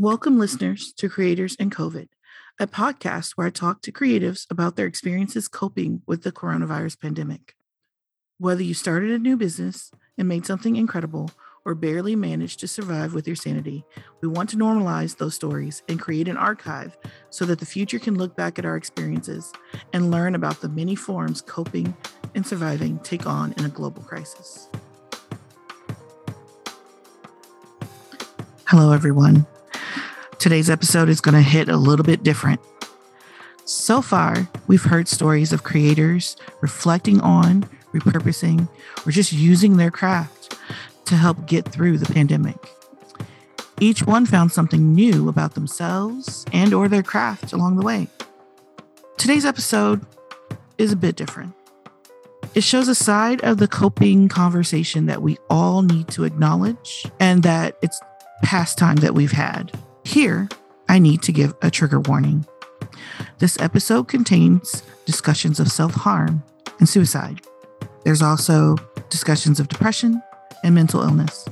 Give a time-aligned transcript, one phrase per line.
[0.00, 2.08] Welcome, listeners, to Creators in COVID,
[2.58, 7.54] a podcast where I talk to creatives about their experiences coping with the coronavirus pandemic.
[8.38, 11.30] Whether you started a new business and made something incredible
[11.66, 13.84] or barely managed to survive with your sanity,
[14.22, 16.96] we want to normalize those stories and create an archive
[17.28, 19.52] so that the future can look back at our experiences
[19.92, 21.94] and learn about the many forms coping
[22.34, 24.70] and surviving take on in a global crisis.
[28.66, 29.46] Hello, everyone.
[30.40, 32.62] Today's episode is going to hit a little bit different.
[33.66, 38.66] So far, we've heard stories of creators reflecting on, repurposing,
[39.06, 40.58] or just using their craft
[41.04, 42.56] to help get through the pandemic.
[43.80, 48.08] Each one found something new about themselves and or their craft along the way.
[49.18, 50.06] Today's episode
[50.78, 51.52] is a bit different.
[52.54, 57.42] It shows a side of the coping conversation that we all need to acknowledge and
[57.42, 58.00] that it's
[58.42, 59.70] past time that we've had.
[60.04, 60.48] Here,
[60.88, 62.46] I need to give a trigger warning.
[63.38, 66.42] This episode contains discussions of self harm
[66.78, 67.40] and suicide.
[68.04, 68.76] There's also
[69.08, 70.22] discussions of depression
[70.64, 71.48] and mental illness.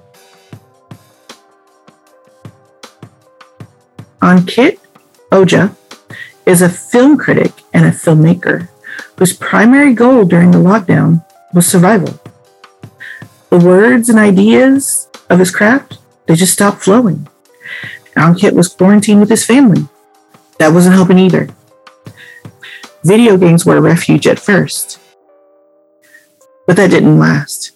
[4.20, 4.78] Ankit
[5.31, 5.75] Ohja
[6.47, 8.69] is a film critic and a filmmaker
[9.17, 12.19] whose primary goal during the lockdown was survival.
[13.50, 17.28] The words and ideas of his craft, they just stopped flowing.
[18.19, 19.86] Ankit was quarantined with his family.
[20.58, 21.48] That wasn't helping either.
[23.05, 24.98] Video games were a refuge at first,
[26.66, 27.72] but that didn't last.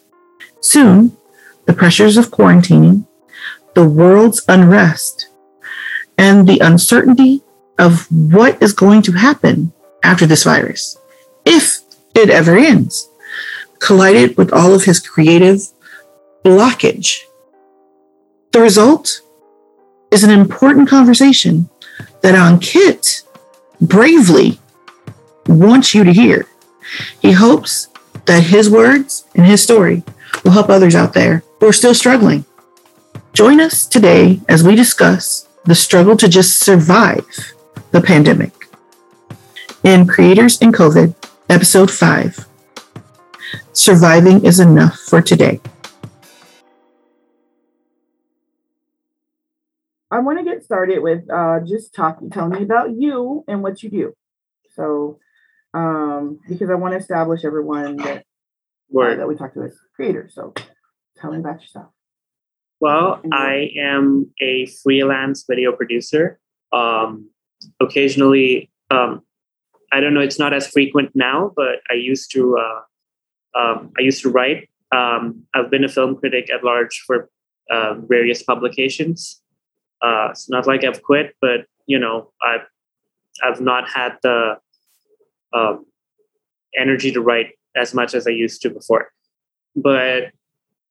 [0.61, 1.17] Soon,
[1.67, 3.07] the pressures of quarantining,
[3.75, 5.29] the world's unrest,
[6.19, 7.43] and the uncertainty
[7.79, 10.99] of what is going to happen after this virus,
[11.45, 11.81] if
[12.15, 13.09] it ever ends,
[13.79, 15.61] collided with all of his creative
[16.45, 17.21] blockage.
[18.53, 19.23] The result
[20.13, 21.69] is an important conversation
[22.21, 23.25] that Ankit
[23.81, 24.61] bravely
[25.47, 26.47] wants you to hear.
[27.21, 27.89] He hopes
[28.27, 30.05] that his words and his story
[30.45, 32.45] will help others out there who are still struggling.
[33.33, 37.27] Join us today as we discuss the struggle to just survive
[37.91, 38.53] the pandemic.
[39.83, 41.15] In Creators in COVID,
[41.49, 42.47] Episode 5
[43.73, 45.61] Surviving is Enough for Today.
[50.13, 53.83] I want to get started with uh, just talking, telling me about you and what
[53.83, 54.13] you do.
[54.75, 55.19] So,
[55.73, 58.19] um, because I want to establish everyone that
[58.95, 60.35] uh, that we talk to as creators.
[60.35, 60.53] So,
[61.17, 61.87] tell me about yourself.
[62.79, 66.39] Well, I am a freelance video producer.
[66.73, 67.31] Um,
[67.81, 69.23] occasionally, um,
[69.93, 72.59] I don't know, it's not as frequent now, but I used to.
[72.59, 74.69] Uh, um, I used to write.
[74.95, 77.31] Um, I've been a film critic at large for
[77.71, 79.42] uh, various publications.
[80.03, 82.67] Uh, it's not like I've quit, but you know, I've
[83.43, 84.57] I've not had the
[85.53, 85.87] um,
[86.79, 89.11] energy to write as much as I used to before.
[89.75, 90.33] But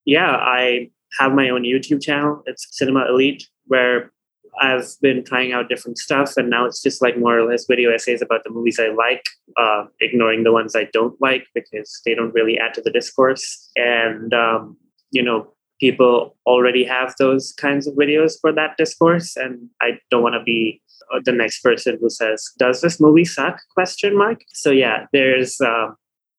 [0.06, 0.90] yeah, I
[1.20, 2.42] have my own YouTube channel.
[2.46, 4.12] It's Cinema Elite, where
[4.60, 7.92] I've been trying out different stuff, and now it's just like more or less video
[7.92, 9.24] essays about the movies I like,
[9.58, 13.70] uh, ignoring the ones I don't like because they don't really add to the discourse.
[13.76, 14.78] And um,
[15.12, 20.24] you know, people already have those kinds of videos for that discourse and i don't
[20.24, 20.82] want to be
[21.14, 23.60] uh, the next person who says does this movie suck?
[23.74, 24.42] question mark.
[24.54, 25.88] So yeah there's uh,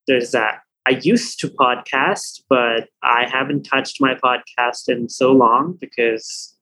[0.07, 0.61] there's that.
[0.87, 6.57] I used to podcast but i haven't touched my podcast in so long because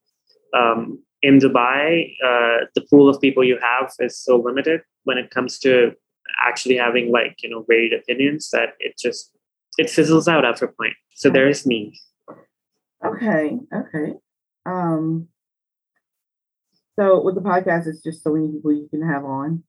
[0.60, 5.30] um, in dubai uh, the pool of people you have is so limited when it
[5.30, 5.92] comes to
[6.46, 9.30] actually having like you know varied opinions that it just
[9.78, 10.94] it fizzles out after a point.
[11.14, 11.98] So there's me
[13.04, 14.14] Okay, okay.
[14.66, 15.28] Um,
[16.98, 19.62] so with the podcast, it's just so many people you can have on.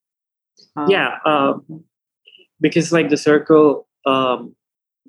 [0.76, 1.54] Um, yeah, uh,
[2.60, 4.56] because like the circle um,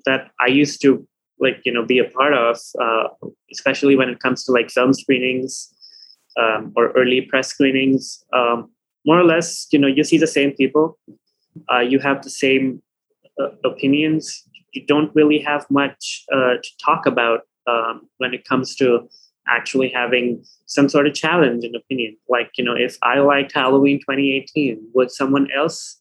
[0.05, 1.05] that I used to
[1.39, 3.07] like you know be a part of, uh,
[3.51, 5.73] especially when it comes to like film screenings
[6.39, 8.71] um, or early press screenings, um,
[9.05, 10.97] more or less, you know, you see the same people,
[11.71, 12.81] uh, you have the same
[13.39, 14.43] uh, opinions.
[14.73, 19.07] You don't really have much uh, to talk about um, when it comes to
[19.47, 22.17] actually having some sort of challenge and opinion.
[22.29, 25.99] Like, you know, if I liked Halloween 2018, would someone else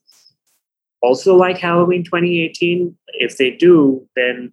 [1.00, 2.96] also like Halloween 2018?
[3.14, 4.52] If they do, then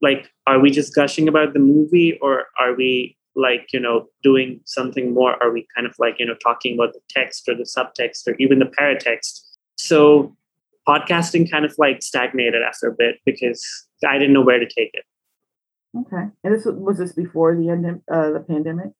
[0.00, 4.60] like, are we just gushing about the movie or are we like, you know, doing
[4.64, 5.42] something more?
[5.42, 8.34] Are we kind of like, you know, talking about the text or the subtext or
[8.38, 9.42] even the paratext?
[9.76, 10.36] So
[10.86, 13.64] podcasting kind of like stagnated after a bit because
[14.06, 15.04] I didn't know where to take it.
[15.96, 16.24] Okay.
[16.42, 18.92] And this was this before the end uh, the pandemic?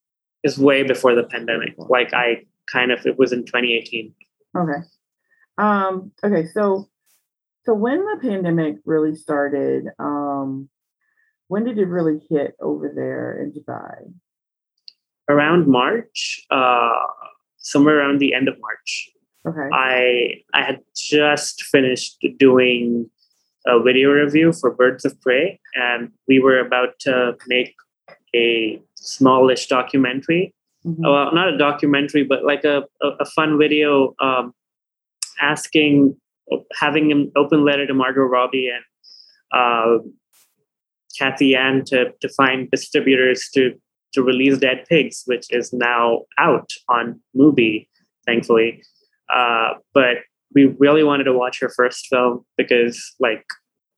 [0.43, 1.75] It's way before the pandemic.
[1.79, 4.15] Like I kind of it was in 2018.
[4.56, 4.87] Okay.
[5.59, 6.89] Um, okay, so
[7.65, 10.69] so when the pandemic really started, um,
[11.49, 14.12] when did it really hit over there in Dubai?
[15.29, 16.91] Around March, uh,
[17.59, 19.11] somewhere around the end of March.
[19.47, 19.69] Okay.
[19.73, 23.09] I I had just finished doing
[23.67, 27.75] a video review for Birds of Prey, and we were about to make
[28.35, 30.55] a smallish documentary.
[30.85, 31.03] Mm-hmm.
[31.03, 34.53] Well, not a documentary, but like a, a, a fun video um,
[35.41, 36.17] asking,
[36.79, 38.85] having an open letter to Margot Robbie and
[39.53, 40.03] uh,
[41.17, 43.75] Cathy Yan to, to find distributors to,
[44.14, 47.87] to release Dead Pigs, which is now out on Mubi,
[48.26, 48.82] thankfully.
[49.32, 50.17] Uh, but
[50.54, 53.44] we really wanted to watch her first film because, like,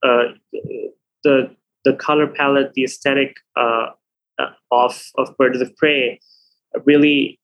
[0.02, 0.24] uh,
[1.22, 1.54] the
[1.84, 3.88] the color palette, the aesthetic uh,
[4.38, 6.20] uh of of Birds of Prey,
[6.84, 7.38] really.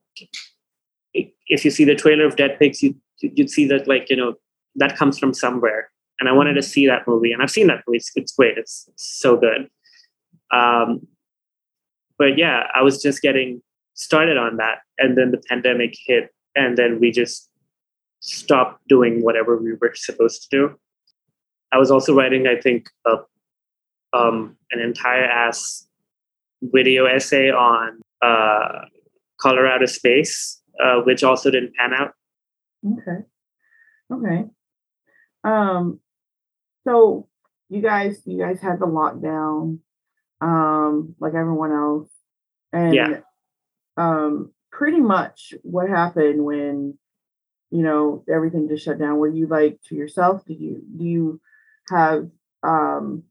[1.12, 4.34] If you see the trailer of Dead Pigs, you you'd see that like you know
[4.76, 5.90] that comes from somewhere.
[6.20, 7.96] And i wanted to see that movie and i've seen that movie.
[7.96, 8.58] It's, it's great.
[8.58, 9.70] It's, it's so good.
[10.52, 11.06] Um,
[12.20, 13.60] but yeah i was just getting
[13.94, 17.49] started on that and then the pandemic hit and then we just
[18.20, 20.76] stopped doing whatever we were supposed to do
[21.72, 23.16] i was also writing i think a,
[24.12, 25.86] um, an entire ass
[26.62, 28.84] video essay on uh,
[29.40, 32.12] colorado space uh, which also didn't pan out
[32.86, 33.24] Okay.
[34.12, 34.44] Okay.
[35.44, 36.00] Um,
[36.86, 37.28] so
[37.68, 39.78] you guys, you guys had the lockdown,
[40.40, 42.08] um, like everyone else.
[42.72, 43.20] And yeah.
[43.96, 46.96] um pretty much what happened when
[47.70, 51.40] you know everything just shut down were you like to yourself did you do you
[51.88, 52.28] have
[52.62, 53.22] um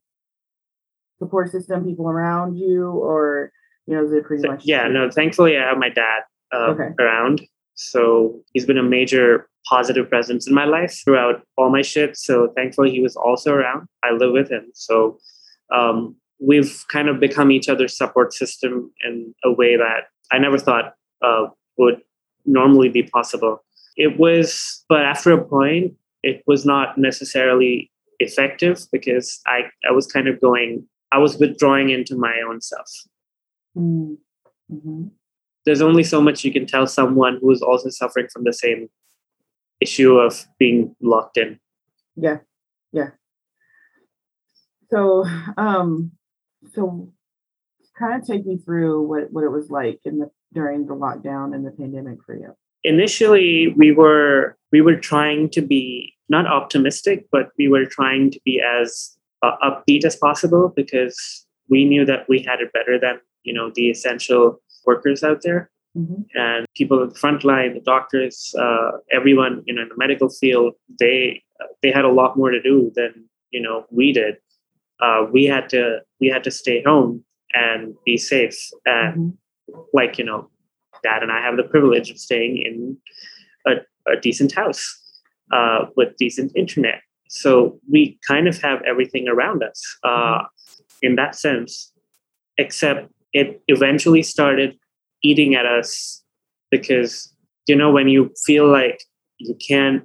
[1.18, 3.51] support system people around you or
[3.86, 6.21] you know is it pretty much yeah no thankfully i have my dad
[6.53, 6.89] uh, okay.
[7.00, 7.41] around
[7.75, 12.18] so he's been a major positive presence in my life throughout all my shit.
[12.18, 13.88] So thankfully, he was also around.
[14.03, 14.69] I live with him.
[14.74, 15.18] So
[15.74, 20.57] um, we've kind of become each other's support system in a way that I never
[20.57, 21.47] thought uh,
[21.77, 22.01] would
[22.45, 23.63] normally be possible.
[24.00, 25.94] It was, but after a point,
[26.24, 31.92] it was not necessarily effective because I, I was kind of going, I was withdrawing
[31.92, 32.90] into my own self.
[33.78, 34.16] Mm-hmm.
[34.74, 35.07] mm-hmm
[35.69, 38.90] there's only so much you can tell someone who's also suffering from the same
[39.80, 41.60] issue of being locked in.
[42.16, 42.38] Yeah.
[42.92, 43.12] Yeah.
[44.90, 45.25] So
[45.57, 46.12] um
[46.74, 47.13] so
[47.98, 51.54] kind of take me through what, what it was like in the during the lockdown
[51.54, 52.56] and the pandemic for you.
[52.83, 58.39] Initially we were we were trying to be not optimistic, but we were trying to
[58.45, 63.19] be as uh, upbeat as possible because we knew that we had it better than
[63.43, 66.21] you know the essential workers out there mm-hmm.
[66.35, 70.29] and people at the front line, the doctors, uh, everyone you know in the medical
[70.29, 70.73] field.
[70.99, 71.43] They
[71.81, 74.37] they had a lot more to do than you know we did.
[75.01, 77.23] Uh, we had to we had to stay home
[77.53, 79.79] and be safe and mm-hmm.
[79.93, 80.49] like you know
[81.04, 82.98] dad and i have the privilege of staying in
[83.66, 85.00] a, a decent house
[85.51, 87.01] uh, with decent internet.
[87.30, 90.44] So we kind of have everything around us uh,
[91.01, 91.92] in that sense
[92.57, 94.78] except it eventually started
[95.24, 96.24] eating at us
[96.72, 97.34] because
[97.68, 99.03] you know when you feel like
[99.38, 100.03] you can't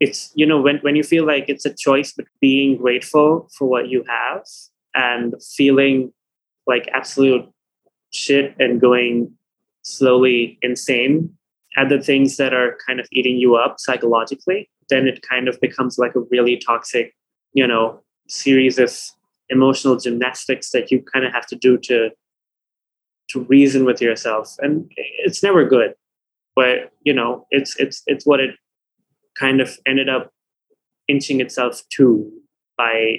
[0.00, 3.66] it's you know when, when you feel like it's a choice but being grateful for
[3.66, 4.42] what you have
[4.94, 6.12] and feeling
[6.66, 7.46] like absolute
[8.12, 9.32] shit and going
[9.86, 11.30] slowly insane
[11.76, 15.60] at the things that are kind of eating you up psychologically then it kind of
[15.60, 17.14] becomes like a really toxic
[17.52, 18.92] you know series of
[19.48, 22.10] emotional gymnastics that you kind of have to do to
[23.28, 24.54] to reason with yourself.
[24.60, 25.94] And it's never good
[26.56, 28.56] but you know it's it's it's what it
[29.38, 30.32] kind of ended up
[31.06, 32.28] inching itself to
[32.76, 33.18] by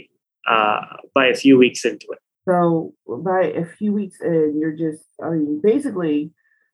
[0.50, 0.82] uh
[1.14, 2.20] by a few weeks into it.
[2.46, 6.32] So by a few weeks in you're just i mean basically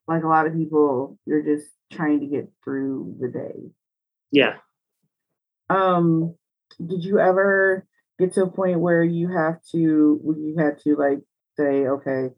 [0.08, 3.70] like a lot of people you're just trying to get through the day
[4.32, 4.56] yeah
[5.70, 6.36] um
[6.86, 7.86] did you ever
[8.20, 11.20] get to a point where you have to where you had to like
[11.58, 12.30] say okay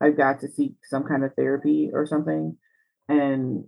[0.00, 2.56] I've got to seek some kind of therapy or something.
[3.08, 3.64] And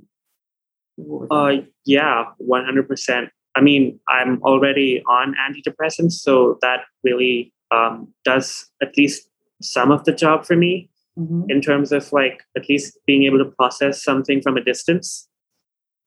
[1.30, 1.52] uh,
[1.84, 3.30] yeah, one hundred percent.
[3.54, 9.28] I mean, I'm already on antidepressants, so that really um, does at least
[9.62, 11.42] some of the job for me mm-hmm.
[11.48, 15.28] in terms of like at least being able to process something from a distance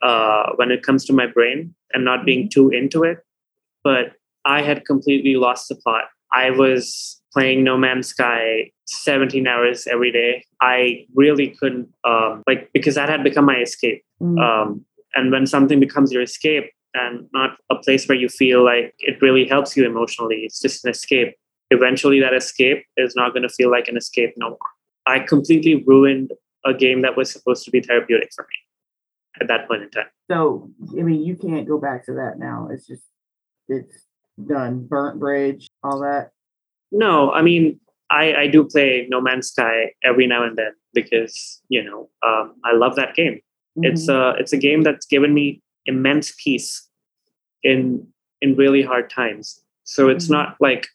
[0.02, 2.70] uh, when it comes to my brain and not being mm-hmm.
[2.70, 3.20] too into it.
[3.84, 4.14] But
[4.46, 6.06] I had completely lost the plot.
[6.34, 10.44] I was playing No Man's Sky 17 hours every day.
[10.62, 14.04] I really couldn't, um, like, because that had become my escape.
[14.22, 14.40] Mm.
[14.40, 14.86] Um,
[15.16, 19.22] and when something becomes your escape and not a place where you feel like it
[19.22, 21.36] really helps you emotionally, it's just an escape.
[21.72, 24.58] Eventually, that escape is not going to feel like an escape no more.
[25.06, 26.32] I completely ruined
[26.66, 30.08] a game that was supposed to be therapeutic for me at that point in time.
[30.30, 32.68] So, I mean, you can't go back to that now.
[32.72, 33.04] It's just,
[33.68, 34.06] it's
[34.48, 34.86] done.
[34.86, 36.32] Burnt bridge, all that.
[36.92, 37.80] No, I mean,
[38.10, 42.56] I, I do play No Man's Sky every now and then because you know um,
[42.66, 43.36] I love that game.
[43.78, 43.86] Mm-hmm.
[43.86, 46.88] It's a it's a game that's given me immense peace
[47.64, 48.08] in
[48.42, 49.62] in really hard times.
[49.84, 50.34] So it's mm-hmm.
[50.34, 50.88] not like,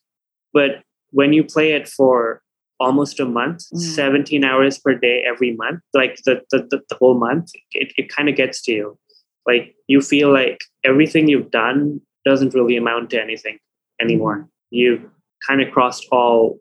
[0.52, 2.42] but when you play it for
[2.84, 3.78] almost a month, mm-hmm.
[3.78, 8.08] 17 hours per day every month, like the the, the, the whole month, it, it
[8.08, 8.98] kind of gets to you.
[9.46, 13.58] Like you feel like everything you've done doesn't really amount to anything
[14.00, 14.36] anymore.
[14.36, 14.48] Mm-hmm.
[14.70, 15.04] You've
[15.46, 16.60] kind of crossed all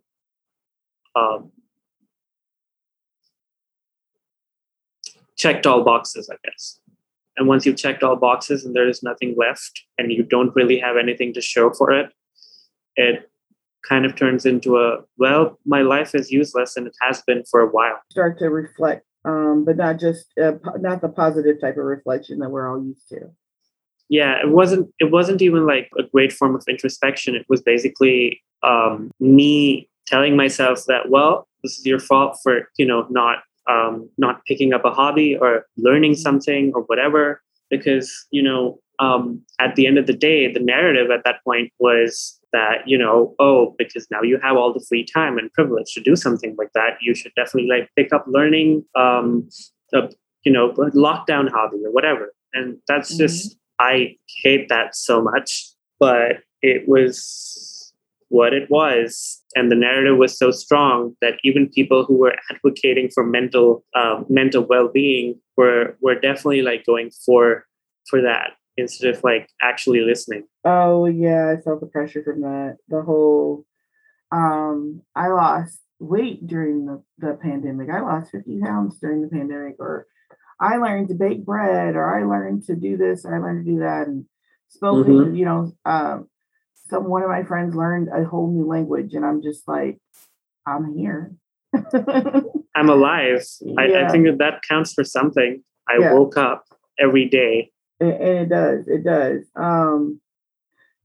[1.16, 1.52] um,
[5.38, 6.80] checked all boxes, I guess.
[7.36, 10.80] And once you've checked all boxes and there is nothing left and you don't really
[10.80, 12.12] have anything to show for it,
[12.96, 13.30] it
[13.88, 17.60] kind of turns into a, well, my life is useless and it has been for
[17.60, 18.00] a while.
[18.12, 22.50] Start to reflect, um, but not just, uh, not the positive type of reflection that
[22.50, 23.30] we're all used to.
[24.10, 27.36] Yeah, it wasn't, it wasn't even like a great form of introspection.
[27.36, 32.86] It was basically um, me telling myself that well this is your fault for you
[32.86, 38.42] know not um, not picking up a hobby or learning something or whatever because you
[38.42, 42.78] know um, at the end of the day the narrative at that point was that
[42.86, 46.16] you know oh because now you have all the free time and privilege to do
[46.16, 49.48] something like that you should definitely like pick up learning um,
[49.94, 50.10] a,
[50.44, 52.34] you know lockdown hobby or whatever.
[52.54, 53.20] And that's mm-hmm.
[53.20, 57.94] just i hate that so much but it was
[58.34, 59.44] what it was.
[59.56, 64.26] And the narrative was so strong that even people who were advocating for mental um,
[64.28, 67.66] mental well-being were were definitely like going for
[68.10, 72.78] for that instead of like actually listening oh yeah i felt the pressure from that
[72.88, 73.66] the whole
[74.32, 79.76] um i lost weight during the, the pandemic i lost 50 pounds during the pandemic
[79.80, 80.08] or
[80.60, 83.72] i learned to bake bread or i learned to do this or i learned to
[83.72, 84.26] do that and
[84.70, 85.36] spoke mm-hmm.
[85.36, 86.28] you know um
[86.90, 90.00] some one of my friends learned a whole new language and i'm just like
[90.68, 91.34] i'm here
[92.76, 93.76] i'm alive yeah.
[93.80, 96.14] I, I, think that that counts for something i yeah.
[96.14, 96.66] woke up
[97.00, 97.72] every day
[98.12, 100.20] and, it does it does um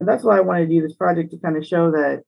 [0.00, 2.22] and that's why i wanted to do this project to kind of show that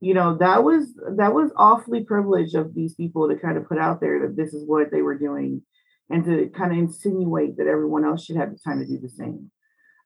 [0.00, 3.78] you know that was that was awfully privileged of these people to kind of put
[3.78, 5.62] out there that this is what they were doing
[6.10, 9.08] and to kind of insinuate that everyone else should have the time to do the
[9.08, 9.50] same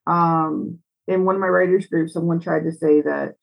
[0.06, 0.78] um
[1.08, 3.34] in one of my writers groups, someone tried to say that,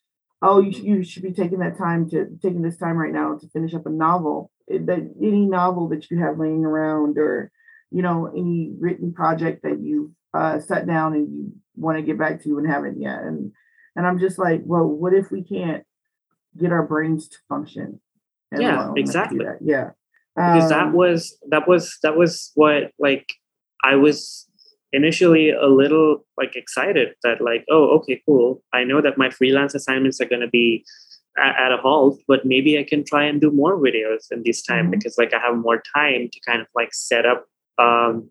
[0.42, 3.50] oh, you, you should be taking that time to taking this time right now to
[3.50, 4.52] finish up a novel.
[4.68, 7.52] It, that any novel that you have laying around, or
[7.92, 12.20] you know, any written project that you uh, sat down and you want to get
[12.20, 13.22] back to you and haven't yet.
[13.22, 13.52] And
[13.96, 15.84] and I'm just like, well, what if we can't
[16.58, 18.02] get our brains to function?
[18.58, 19.46] Yeah, exactly.
[19.62, 19.92] Yeah,
[20.36, 23.28] because um, that was that was that was what like
[23.84, 24.48] I was
[24.96, 29.76] initially a little like excited that like oh okay cool i know that my freelance
[29.76, 30.86] assignments are going to be
[31.38, 34.64] at, at, a halt but maybe i can try and do more videos in this
[34.64, 34.92] time mm-hmm.
[34.92, 37.46] because like i have more time to kind of like set up
[37.78, 38.30] um,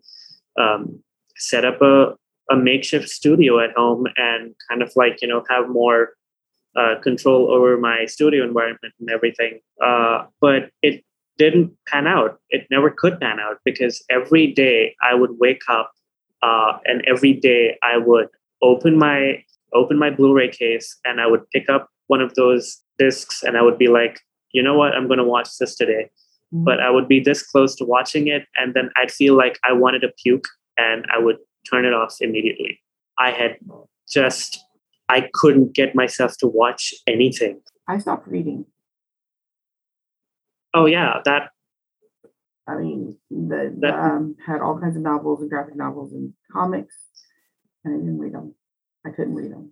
[0.59, 1.03] um
[1.37, 2.15] set up a,
[2.51, 6.09] a makeshift studio at home and kind of like you know have more
[6.75, 11.03] uh, control over my studio environment and everything uh, but it
[11.37, 15.91] didn't pan out it never could pan out because every day i would wake up
[16.45, 18.27] uh, and every day I would
[18.61, 23.43] open my open my Blu-ray case and I would pick up one of those discs
[23.43, 26.09] and I would be like, you know what, I'm going to watch this today.
[26.53, 26.63] Mm-hmm.
[26.63, 29.73] But I would be this close to watching it, and then I'd feel like I
[29.73, 31.37] wanted to puke, and I would
[31.69, 32.81] turn it off immediately.
[33.17, 33.57] I had
[34.09, 34.59] just
[35.09, 37.61] I couldn't get myself to watch anything.
[37.87, 38.65] I stopped reading.
[40.73, 41.51] Oh yeah, that
[42.67, 46.95] I mean, the, the um, had all kinds of novels and graphic novels and comics,
[47.83, 48.55] and I didn't read them.
[49.05, 49.71] I couldn't read them.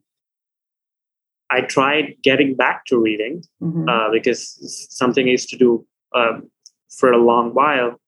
[1.50, 3.90] I tried getting back to reading mm-hmm.
[3.90, 4.58] uh, because
[4.92, 6.50] something I used to do um,
[6.98, 8.00] for a long while,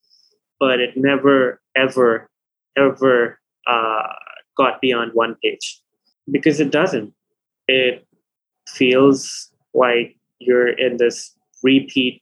[0.60, 2.30] but it never, ever,
[2.78, 4.08] ever uh,
[4.58, 5.82] got beyond one page
[6.32, 7.14] because it doesn't.
[7.68, 8.08] It
[8.68, 12.22] feels like you're in this repeat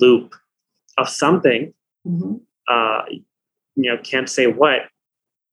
[0.00, 0.34] loop
[0.96, 1.72] of something,
[2.06, 2.34] mm-hmm.
[2.68, 3.02] uh,
[3.76, 4.82] you know, can't say what,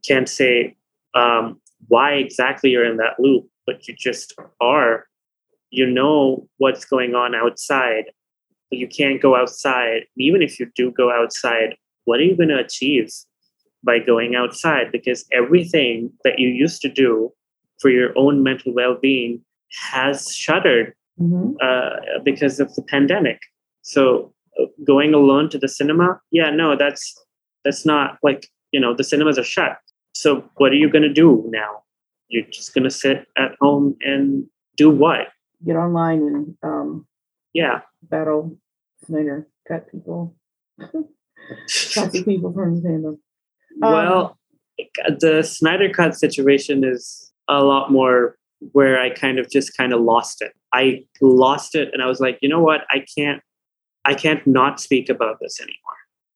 [0.07, 0.75] can't say
[1.13, 5.05] um, why exactly you're in that loop, but you just are.
[5.71, 8.05] You know what's going on outside,
[8.71, 10.05] you can't go outside.
[10.17, 13.11] Even if you do go outside, what are you going to achieve
[13.85, 14.91] by going outside?
[14.91, 17.31] Because everything that you used to do
[17.79, 19.41] for your own mental well being
[19.91, 21.53] has shuttered mm-hmm.
[21.61, 23.39] uh, because of the pandemic.
[23.81, 27.13] So uh, going alone to the cinema, yeah, no, that's
[27.63, 29.77] that's not like you know the cinemas are shut.
[30.13, 31.83] So what are you going to do now?
[32.29, 34.45] You're just going to sit at home and
[34.77, 35.27] do what?
[35.65, 37.07] Get online and um,
[37.53, 38.57] yeah, battle
[39.05, 40.35] Snyder, cut people,
[40.79, 43.17] classic people from the fandom.
[43.81, 44.37] Um, well,
[45.19, 48.37] the Snyder cut situation is a lot more
[48.71, 50.53] where I kind of just kind of lost it.
[50.73, 52.81] I lost it and I was like, you know what?
[52.89, 53.41] I can't
[54.05, 55.75] I can't not speak about this anymore.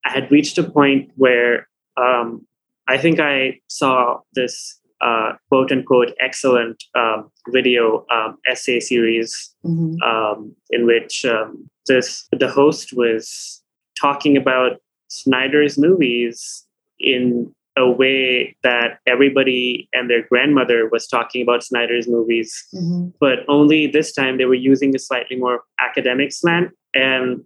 [0.04, 2.46] I had reached a point where um,
[2.88, 10.02] I think I saw this uh, quote unquote excellent um, video um, essay series mm-hmm.
[10.02, 13.62] um, in which um, this the host was
[14.00, 16.66] talking about Snyder's movies
[17.00, 23.08] in a way that everybody and their grandmother was talking about Snyder's movies, mm-hmm.
[23.20, 26.70] but only this time they were using a slightly more academic slant.
[26.94, 27.42] And,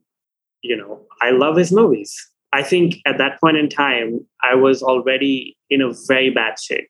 [0.63, 2.15] you know, I love his movies.
[2.53, 6.89] I think at that point in time, I was already in a very bad shape.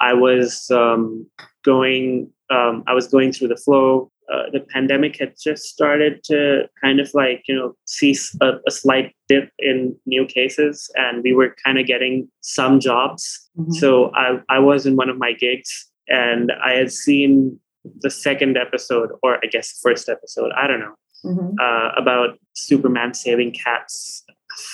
[0.00, 1.26] I was um,
[1.64, 4.10] going, um, I was going through the flow.
[4.30, 8.70] Uh, the pandemic had just started to kind of like you know see a, a
[8.70, 13.72] slight dip in new cases and we were kind of getting some jobs mm-hmm.
[13.72, 17.58] so I, I was in one of my gigs and i had seen
[18.00, 20.94] the second episode or i guess first episode i don't know
[21.24, 21.54] mm-hmm.
[21.58, 24.24] uh, about superman saving cats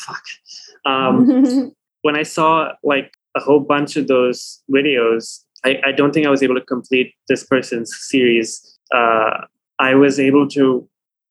[0.05, 0.25] fuck
[0.85, 6.27] um, when i saw like a whole bunch of those videos I, I don't think
[6.27, 9.47] i was able to complete this person's series uh,
[9.79, 10.89] I was able to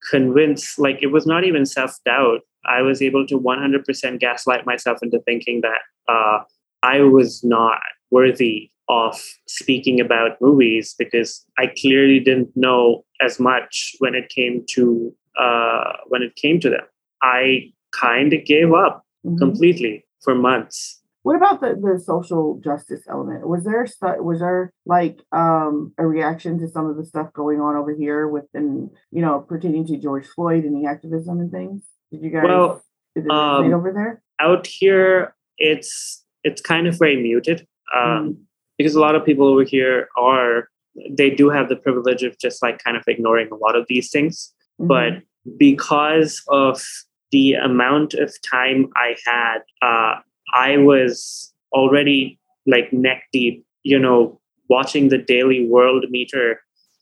[0.10, 2.42] convince, like, it was not even self doubt.
[2.66, 6.44] I was able to 100% gaslight myself into thinking that uh,
[6.82, 7.80] I was not
[8.12, 14.66] worthy of speaking about movies because I clearly didn't know as much when it came
[14.72, 16.86] to uh, when it came to them.
[17.22, 19.38] I kind of gave up mm-hmm.
[19.38, 23.48] completely for months what about the, the social justice element?
[23.48, 23.88] Was there
[24.22, 28.28] was there like um, a reaction to some of the stuff going on over here
[28.28, 31.82] within you know pertaining to George Floyd and the activism and things?
[32.12, 32.84] Did you guys well
[33.16, 34.22] did um, over there?
[34.40, 38.38] Out here, it's it's kind of very muted um, mm.
[38.78, 40.68] because a lot of people over here are
[41.10, 44.12] they do have the privilege of just like kind of ignoring a lot of these
[44.12, 44.88] things, mm-hmm.
[44.88, 45.14] but
[45.58, 46.84] because of
[47.32, 50.20] the amount of time I had, uh,
[50.54, 54.40] I was already like neck deep, you know,
[54.70, 56.56] watching the daily Worldometer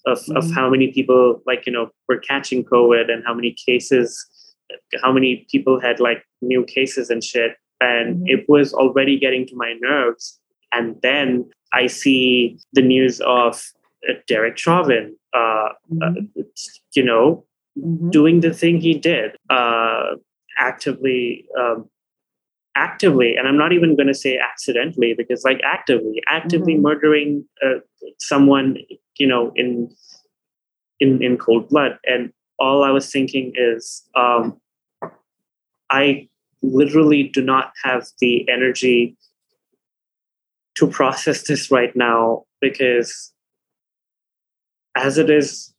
[0.06, 0.38] of, mm-hmm.
[0.38, 4.26] of how many people like, you know, were catching COVID and how many cases,
[5.04, 7.52] how many people had like new cases and shit.
[7.80, 8.28] And mm-hmm.
[8.28, 10.40] it was already getting to my nerves.
[10.72, 13.62] And then I see the news of
[14.10, 16.02] uh, Derek Chauvin, uh, mm-hmm.
[16.02, 16.44] uh,
[16.96, 17.46] you know,
[17.78, 18.10] mm-hmm.
[18.10, 20.16] doing the thing he did, uh,
[20.58, 21.90] actively um,
[22.75, 26.84] actively and i'm not even going to say accidentally because like actively actively mm-hmm.
[26.84, 27.79] murdering uh,
[28.19, 28.77] someone
[29.17, 29.89] you know in
[30.99, 34.60] in in cold blood and all i was thinking is um
[35.89, 36.27] i
[36.62, 39.17] literally do not have the energy
[40.75, 43.34] to process this right now because
[44.95, 45.73] as it is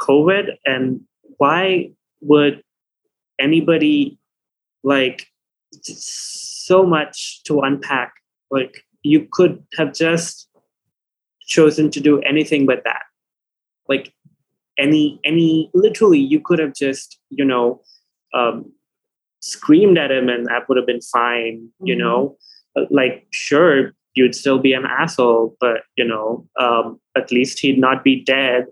[0.00, 1.00] covid and
[1.38, 1.90] why
[2.20, 2.62] would
[3.40, 4.18] anybody
[4.82, 5.26] like
[5.82, 8.14] so much to unpack.
[8.50, 10.48] Like you could have just
[11.40, 13.02] chosen to do anything but that.
[13.88, 14.12] Like
[14.78, 17.82] any any literally you could have just, you know,
[18.34, 18.72] um,
[19.40, 21.86] screamed at him and that would have been fine, mm-hmm.
[21.86, 22.36] you know.
[22.76, 27.78] Uh, like sure, you'd still be an asshole, but you know, um, at least he'd
[27.78, 28.66] not be dead.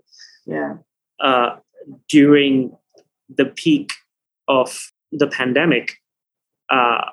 [0.45, 0.75] Yeah.
[1.19, 1.57] Uh,
[2.09, 2.75] during
[3.29, 3.91] the peak
[4.47, 5.97] of the pandemic
[6.69, 7.11] uh,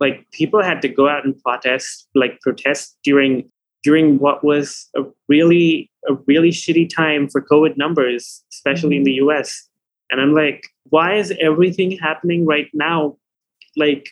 [0.00, 3.50] like people had to go out and protest, like protest during
[3.84, 8.98] during what was a really a really shitty time for COVID numbers, especially mm-hmm.
[8.98, 9.68] in the US.
[10.10, 13.16] And I'm like, why is everything happening right now?
[13.76, 14.10] Like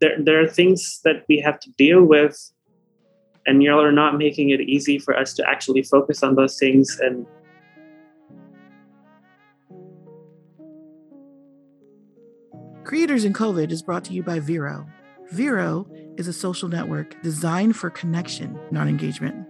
[0.00, 2.52] there there are things that we have to deal with
[3.46, 6.98] and y'all are not making it easy for us to actually focus on those things
[7.00, 7.26] and
[12.86, 14.86] Creators in COVID is brought to you by Vero.
[15.32, 19.44] Vero is a social network designed for connection, not engagement.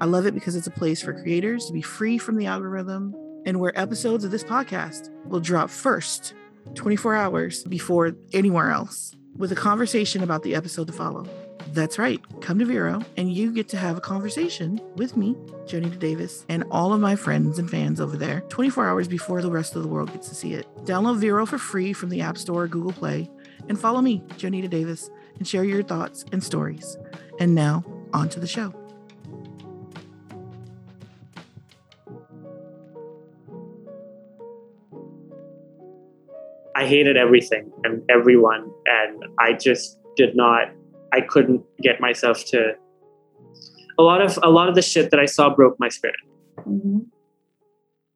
[0.00, 3.14] I love it because it's a place for creators to be free from the algorithm
[3.44, 6.32] and where episodes of this podcast will drop first
[6.76, 11.26] 24 hours before anywhere else with a conversation about the episode to follow.
[11.72, 15.34] That's right, come to Vero and you get to have a conversation with me,
[15.66, 19.50] Jonita Davis, and all of my friends and fans over there 24 hours before the
[19.50, 20.66] rest of the world gets to see it.
[20.84, 23.30] Download Vero for free from the App Store or Google Play
[23.68, 26.96] and follow me, Jonita Davis, and share your thoughts and stories.
[27.38, 28.74] And now, on to the show.
[36.74, 40.70] I hated everything and everyone, and I just did not.
[41.12, 42.72] I couldn't get myself to.
[43.98, 46.20] A lot of a lot of the shit that I saw broke my spirit,
[46.58, 46.98] mm-hmm.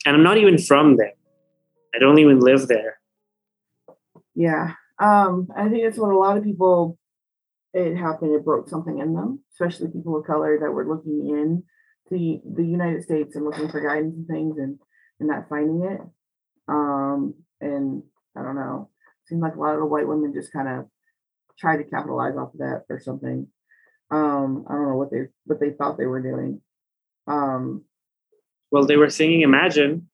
[0.07, 1.15] and I'm not even from there.
[1.95, 3.01] I don't even live there.
[4.35, 6.99] Yeah, um, I think that's what a lot of people.
[7.75, 8.35] It happened.
[8.35, 11.65] It broke something in them, especially people of color that were looking in
[12.11, 14.79] the the United States and looking for guidance and things, and
[15.19, 16.01] and not finding it.
[16.69, 18.03] Um, and
[18.37, 18.91] I don't know.
[19.27, 20.87] Seems like a lot of the white women just kind of
[21.59, 23.49] tried to capitalize off of that or something.
[24.11, 26.61] Um, I don't know what they what they thought they were doing.
[27.27, 27.85] Um,
[28.71, 30.09] well, they were singing "Imagine"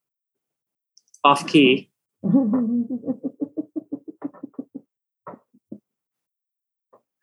[1.24, 1.90] off key.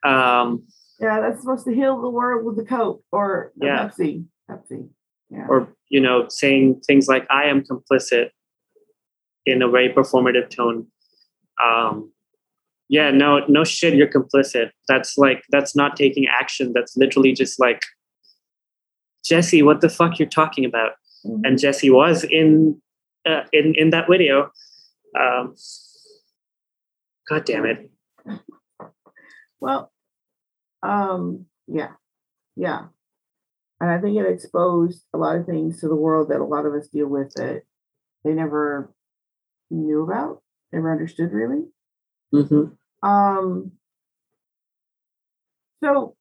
[0.03, 0.65] um,
[0.99, 3.87] yeah, that's supposed to heal the world with the Coke or the yeah.
[3.89, 4.25] Pepsi.
[4.49, 4.89] Pepsi.
[5.29, 5.47] Yeah.
[5.49, 8.31] Or you know, saying things like "I am complicit,"
[9.45, 10.87] in a very performative tone.
[11.63, 12.11] Um,
[12.89, 14.69] yeah, no, no shit, you're complicit.
[14.87, 16.71] That's like that's not taking action.
[16.73, 17.81] That's literally just like
[19.25, 20.91] Jesse, what the fuck you're talking about?
[21.25, 21.45] Mm-hmm.
[21.45, 22.79] And Jesse was in
[23.27, 24.51] uh, in in that video.
[25.19, 25.55] Um,
[27.27, 27.89] God damn it.
[29.59, 29.91] Well,
[30.83, 31.93] um, yeah,
[32.55, 32.87] yeah,
[33.79, 36.67] and I think it exposed a lot of things to the world that a lot
[36.67, 37.63] of us deal with that
[38.23, 38.93] they never
[39.71, 41.63] knew about, never understood really.
[42.33, 43.07] Mm-hmm.
[43.07, 43.71] Um,
[45.83, 46.15] so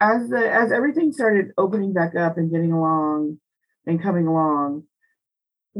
[0.00, 3.38] as the as everything started opening back up and getting along
[3.86, 4.84] and coming along,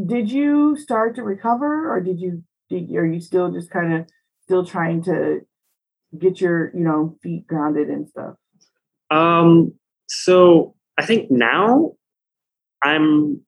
[0.07, 4.07] did you start to recover, or did you did are you still just kind of
[4.43, 5.41] still trying to
[6.19, 8.35] get your you know feet grounded and stuff?
[9.11, 9.75] Um.
[10.09, 11.93] So I think now
[12.83, 13.41] I'm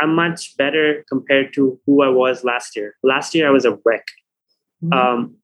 [0.00, 2.94] I'm much better compared to who I was last year.
[3.02, 4.04] Last year I was a wreck.
[4.84, 4.92] Mm-hmm.
[4.92, 5.36] Um,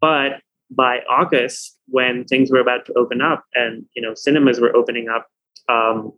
[0.00, 4.74] but by August, when things were about to open up and you know cinemas were
[4.76, 5.26] opening up,
[5.68, 6.12] um,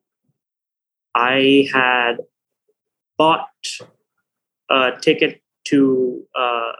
[1.15, 2.17] I had
[3.19, 3.49] bought
[4.71, 6.73] a ticket to uh,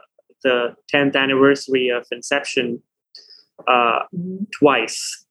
[0.43, 2.81] the 10th anniversary of Inception
[3.67, 4.43] uh, mm-hmm.
[4.57, 5.25] twice.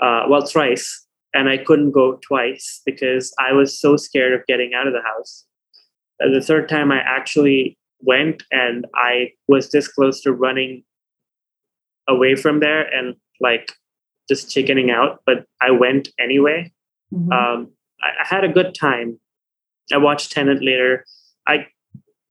[0.00, 4.72] Uh, well, thrice and I couldn't go twice because I was so scared of getting
[4.74, 5.44] out of the house.
[6.20, 10.84] And the third time I actually went and I was this close to running
[12.08, 13.72] away from there and like
[14.28, 16.72] just chickening out, but I went anyway.
[17.12, 17.32] Mm-hmm.
[17.32, 17.70] Um,
[18.02, 19.18] I, I, had a good time.
[19.92, 21.04] I watched Tenet later.
[21.46, 21.68] I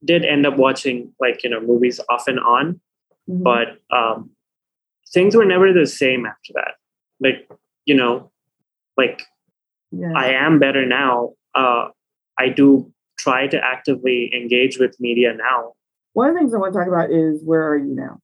[0.05, 2.79] did end up watching like you know movies off and on,
[3.29, 3.43] mm-hmm.
[3.43, 4.29] but um,
[5.11, 6.73] things were never the same after that.
[7.19, 7.49] Like
[7.85, 8.31] you know,
[8.97, 9.23] like
[9.91, 10.11] yeah.
[10.15, 11.87] i am better now uh,
[12.37, 15.73] i do try to actively engage with media now.
[16.13, 18.19] One of the things i want to talk about is where are you now?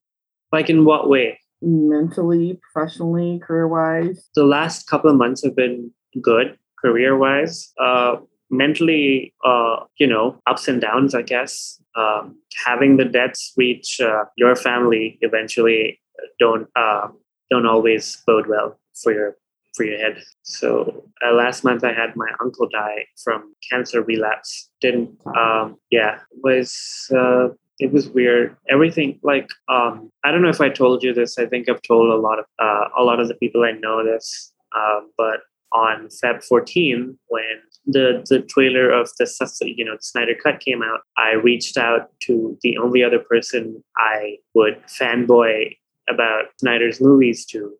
[0.51, 1.39] Like in what way?
[1.61, 8.17] Mentally professionally career wise the last couple of months have been good career wise uh,
[8.49, 11.79] mentally uh, you know ups and downs i guess.
[11.95, 16.01] Um, having the debts reach uh, your family eventually
[16.39, 17.07] don't uh,
[17.49, 19.37] don't always bode well for your
[19.75, 20.21] for your head.
[20.43, 24.69] So uh, last month I had my uncle die from cancer relapse.
[24.81, 28.55] Didn't um, yeah was uh, it was weird.
[28.69, 31.37] Everything like um, I don't know if I told you this.
[31.37, 34.03] I think I've told a lot of uh, a lot of the people I know
[34.03, 34.51] this.
[34.75, 37.43] Um, but on Feb 14, when
[37.85, 42.57] the the trailer of the you know Snyder Cut came out, I reached out to
[42.61, 45.77] the only other person I would fanboy
[46.09, 47.73] about Snyder's movies to,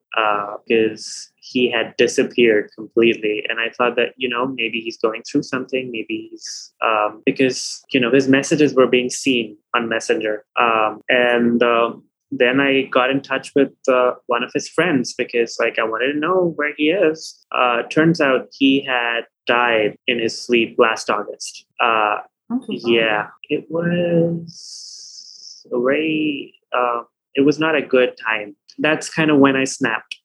[0.66, 3.44] because uh, he had disappeared completely.
[3.50, 7.84] And I thought that, you know, maybe he's going through something, maybe he's, um, because,
[7.92, 10.46] you know, his messages were being seen on Messenger.
[10.60, 15.58] Um, and um, then I got in touch with uh, one of his friends because,
[15.60, 17.46] like, I wanted to know where he is.
[17.52, 21.66] Uh, turns out he had died in his sleep last August.
[21.82, 22.20] Uh,
[22.70, 27.02] yeah, it was a very, uh,
[27.36, 28.56] it was not a good time.
[28.80, 30.16] That's kind of when I snapped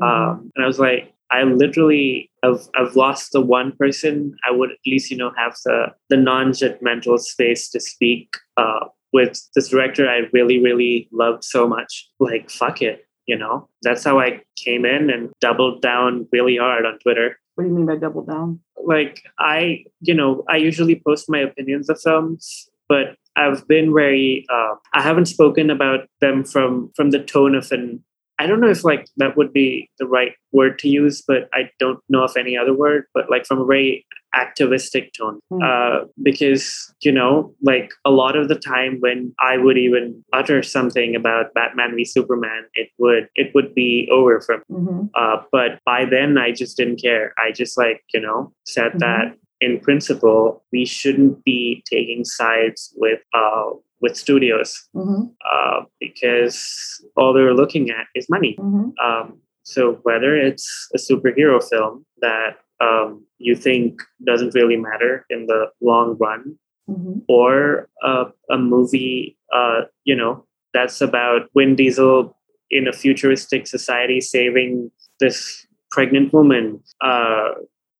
[0.00, 0.02] Mm-hmm.
[0.02, 4.70] Um, and I was like, I literally have I've lost the one person I would
[4.70, 10.08] at least you know have the the non-judgmental space to speak uh, with this director
[10.08, 12.08] I really really loved so much.
[12.20, 13.68] Like fuck it, you know.
[13.82, 17.38] That's how I came in and doubled down really hard on Twitter.
[17.56, 18.60] What do you mean by double down?
[18.84, 24.46] Like I, you know, I usually post my opinions of films, but I've been very.
[24.52, 28.04] Uh, I haven't spoken about them from from the tone of an
[28.38, 31.70] I don't know if like that would be the right word to use, but I
[31.78, 35.40] don't know of any other word, but like from a very activistic tone.
[35.50, 35.62] Mm.
[35.62, 40.62] Uh, because, you know, like a lot of the time when I would even utter
[40.62, 45.06] something about Batman v Superman, it would it would be over from mm-hmm.
[45.14, 47.32] uh, but by then I just didn't care.
[47.38, 48.98] I just like, you know, said mm-hmm.
[48.98, 53.70] that in principle, we shouldn't be taking sides with uh,
[54.00, 55.24] with studios mm-hmm.
[55.52, 58.56] uh, because all they're looking at is money.
[58.58, 58.90] Mm-hmm.
[59.04, 65.46] Um, so whether it's a superhero film that um, you think doesn't really matter in
[65.46, 67.20] the long run, mm-hmm.
[67.28, 72.36] or uh, a movie, uh, you know, that's about Vin Diesel
[72.70, 76.82] in a futuristic society saving this pregnant woman.
[77.02, 77.50] Uh,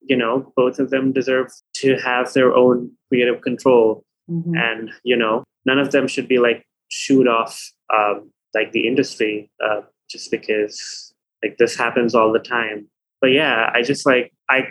[0.02, 4.04] you know, both of them deserve to have their own creative control.
[4.30, 4.54] Mm-hmm.
[4.56, 7.60] And, you know, none of them should be like shoot off
[7.94, 12.88] um, like the industry uh, just because like this happens all the time.
[13.20, 14.68] But yeah, I just like I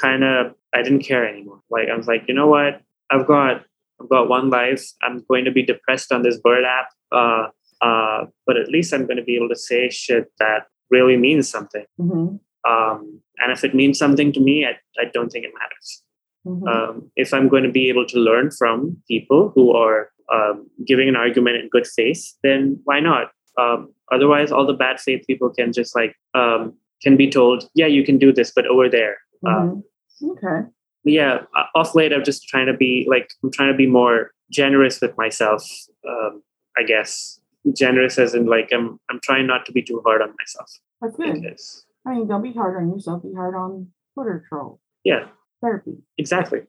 [0.00, 1.60] kind of I didn't care anymore.
[1.70, 2.82] Like I was like, you know what?
[3.10, 3.64] I've got
[4.00, 4.84] I've got one life.
[5.02, 6.88] I'm going to be depressed on this bird app.
[7.12, 7.48] Uh,
[7.80, 11.48] uh, but at least I'm going to be able to say shit that really means
[11.48, 11.84] something.
[12.00, 12.36] Mm-hmm.
[12.70, 16.02] Um, and if it means something to me, I, I don't think it matters.
[16.46, 16.66] Mm-hmm.
[16.68, 21.08] Um, if I'm going to be able to learn from people who are um, giving
[21.08, 23.30] an argument in good faith, then why not?
[23.60, 27.86] Um, otherwise, all the bad faith people can just like um, can be told, yeah,
[27.86, 29.16] you can do this, but over there.
[29.46, 29.82] Um,
[30.22, 30.30] mm-hmm.
[30.30, 30.68] okay.
[31.04, 31.38] Yeah,
[31.74, 35.16] off late, I'm just trying to be like I'm trying to be more generous with
[35.18, 35.68] myself.
[36.08, 36.42] Um,
[36.78, 37.40] I guess
[37.76, 40.70] generous as in like I'm I'm trying not to be too hard on myself.
[41.00, 41.42] That's good.
[41.42, 43.22] Because, I mean, don't be hard on yourself.
[43.22, 44.78] Be hard on Twitter trolls.
[45.04, 45.26] Yeah.
[45.60, 45.98] Therapy.
[46.18, 46.60] Exactly.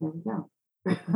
[0.00, 0.50] There we go.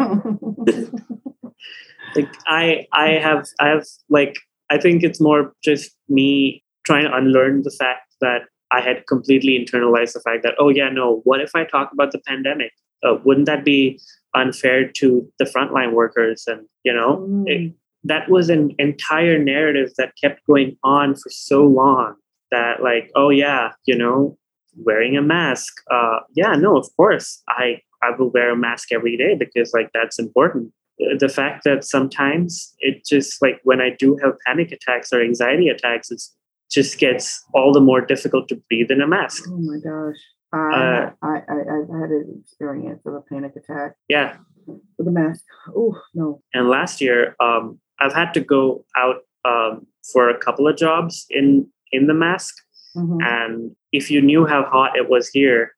[2.17, 4.39] like I I have I have like
[4.71, 9.59] I think it's more just me trying to unlearn the fact that I had completely
[9.59, 12.73] internalized the fact that oh yeah no what if I talk about the pandemic
[13.05, 14.01] uh, wouldn't that be
[14.35, 17.45] unfair to the frontline workers and you know mm.
[17.47, 17.73] it,
[18.05, 22.15] that was an entire narrative that kept going on for so long
[22.51, 24.37] that like oh yeah you know
[24.77, 29.17] wearing a mask uh yeah no of course i i will wear a mask every
[29.17, 30.73] day because like that's important
[31.19, 35.69] the fact that sometimes it just like when i do have panic attacks or anxiety
[35.69, 36.23] attacks it
[36.71, 40.19] just gets all the more difficult to breathe in a mask oh my gosh
[40.53, 43.95] I, uh, I, I, I've had an experience of a panic attack.
[44.09, 44.37] Yeah.
[44.67, 45.45] With a mask.
[45.77, 46.43] Oh, no.
[46.53, 51.27] And last year, um, I've had to go out um, for a couple of jobs
[51.31, 52.55] in in the mask.
[52.97, 53.19] Mm-hmm.
[53.21, 55.75] And if you knew how hot it was here,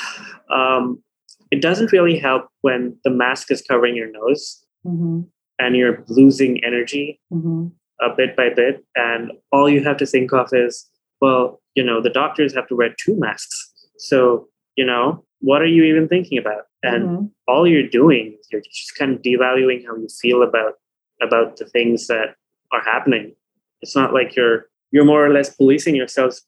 [0.50, 1.02] um,
[1.50, 5.22] it doesn't really help when the mask is covering your nose mm-hmm.
[5.58, 7.66] and you're losing energy mm-hmm.
[8.00, 8.84] a bit by bit.
[8.94, 10.88] And all you have to think of is,
[11.20, 13.72] well, you know, the doctors have to wear two masks.
[13.98, 16.64] So, you know, what are you even thinking about?
[16.82, 17.24] And mm-hmm.
[17.48, 20.74] all you're doing, is you're just kind of devaluing how you feel about
[21.22, 22.34] about the things that
[22.72, 23.34] are happening.
[23.82, 26.42] It's not like you're you're more or less policing yourselves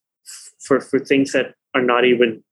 [0.63, 2.43] for for things that are not even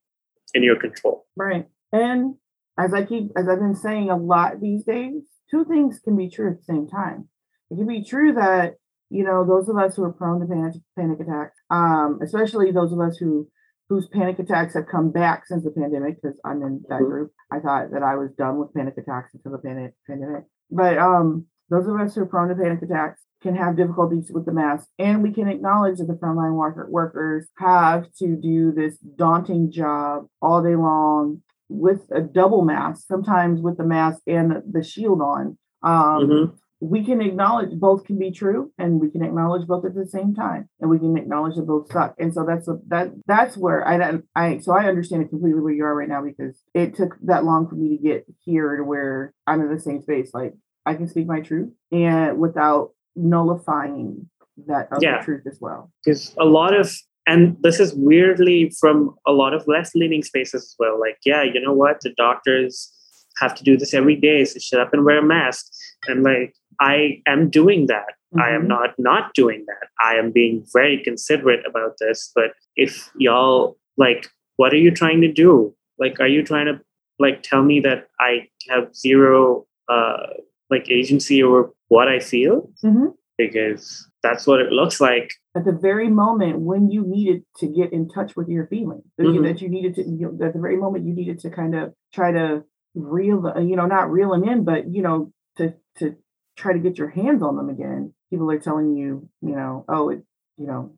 [0.53, 1.25] in your control.
[1.35, 1.67] Right.
[1.91, 2.35] And
[2.77, 6.29] as I keep as I've been saying a lot these days, two things can be
[6.29, 7.29] true at the same time.
[7.69, 8.75] It can be true that
[9.09, 12.93] you know those of us who are prone to panic, panic attacks, um, especially those
[12.93, 13.49] of us who
[13.89, 17.05] whose panic attacks have come back since the pandemic, because I'm in that mm-hmm.
[17.05, 17.31] group.
[17.51, 20.43] I thought that I was done with panic attacks until the pandemic.
[20.69, 24.45] But um, those of us who are prone to panic attacks can have difficulties with
[24.45, 24.87] the mask.
[24.99, 30.27] And we can acknowledge that the frontline worker, workers have to do this daunting job
[30.41, 35.57] all day long with a double mask, sometimes with the mask and the shield on.
[35.83, 36.55] Um, mm-hmm.
[36.83, 40.33] We can acknowledge both can be true, and we can acknowledge both at the same
[40.33, 42.15] time, and we can acknowledge that both suck.
[42.17, 45.73] And so that's a, that that's where I I so I understand it completely where
[45.73, 48.83] you are right now because it took that long for me to get here to
[48.83, 50.31] where I'm in the same space.
[50.33, 54.29] Like I can speak my truth and without nullifying
[54.67, 55.21] that other yeah.
[55.21, 55.91] truth as well.
[56.03, 56.93] Because a lot of
[57.27, 60.99] and this is weirdly from a lot of left leaning spaces as well.
[60.99, 62.01] Like, yeah, you know what?
[62.01, 62.91] The doctors
[63.37, 65.67] have to do this every day, so shut up and wear a mask.
[66.07, 68.07] And like, I am doing that.
[68.33, 68.41] Mm-hmm.
[68.41, 68.69] I am mm-hmm.
[68.69, 69.87] not not doing that.
[70.03, 72.31] I am being very considerate about this.
[72.33, 76.79] But if y'all like what are you trying to do like are you trying to
[77.19, 80.27] like tell me that i have zero uh
[80.69, 83.07] like agency over what i feel mm-hmm.
[83.37, 87.91] because that's what it looks like at the very moment when you needed to get
[87.91, 89.43] in touch with your feelings mm-hmm.
[89.43, 91.93] that you needed to you know, at the very moment you needed to kind of
[92.13, 92.63] try to
[92.95, 96.15] reel you know not reel them in but you know to to
[96.57, 100.09] try to get your hands on them again people are telling you you know oh
[100.09, 100.23] it
[100.57, 100.93] you know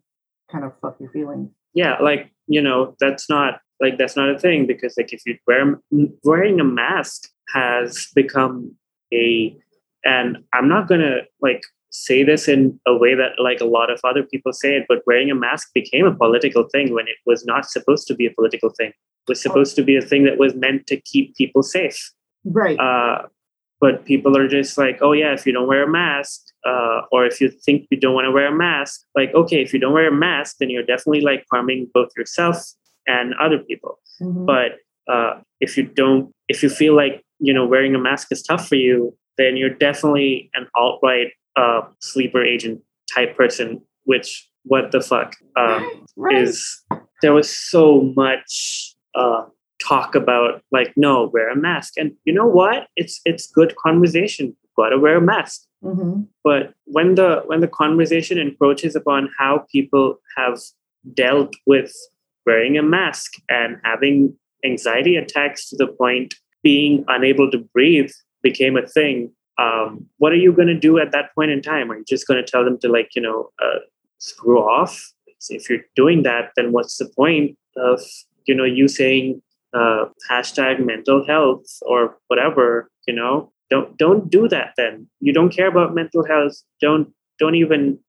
[0.51, 4.37] kind of fuck your feelings yeah like you know that's not like that's not a
[4.37, 5.79] thing because like if you wear
[6.23, 8.75] wearing a mask has become
[9.11, 9.57] a
[10.05, 11.61] and i'm not gonna like
[11.93, 15.03] say this in a way that like a lot of other people say it but
[15.05, 18.31] wearing a mask became a political thing when it was not supposed to be a
[18.31, 18.89] political thing.
[18.89, 22.11] It was supposed to be a thing that was meant to keep people safe.
[22.43, 22.77] Right.
[22.77, 23.27] Uh,
[23.79, 27.25] but people are just like oh yeah if you don't wear a mask uh, or
[27.25, 29.93] if you think you don't want to wear a mask like okay if you don't
[29.93, 32.57] wear a mask then you're definitely like harming both yourself
[33.05, 33.99] and other people.
[34.21, 34.45] Mm-hmm.
[34.45, 38.41] but uh, if you don't if you feel like you know wearing a mask is
[38.41, 42.81] tough for you then you're definitely an alt-right uh, sleeper agent
[43.13, 46.37] type person, which what the fuck um, right.
[46.37, 46.81] is
[47.21, 49.43] there was so much uh,
[49.81, 54.55] talk about like no wear a mask and you know what it's it's good conversation
[54.77, 56.21] gotta wear a mask mm-hmm.
[56.43, 60.59] but when the when the conversation encroaches upon how people have
[61.13, 61.93] dealt with
[62.45, 68.11] wearing a mask and having anxiety attacks to the point being unable to breathe
[68.43, 71.91] became a thing um, what are you going to do at that point in time?
[71.91, 73.79] Are you just going to tell them to like, you know, uh,
[74.17, 75.11] screw off?
[75.49, 78.01] If you're doing that, then what's the point of,
[78.45, 79.41] you know, you saying
[79.73, 85.07] uh, hashtag mental health or whatever, you know, don't, don't do that then.
[85.19, 86.53] You don't care about mental health.
[86.79, 87.99] Don't, don't even,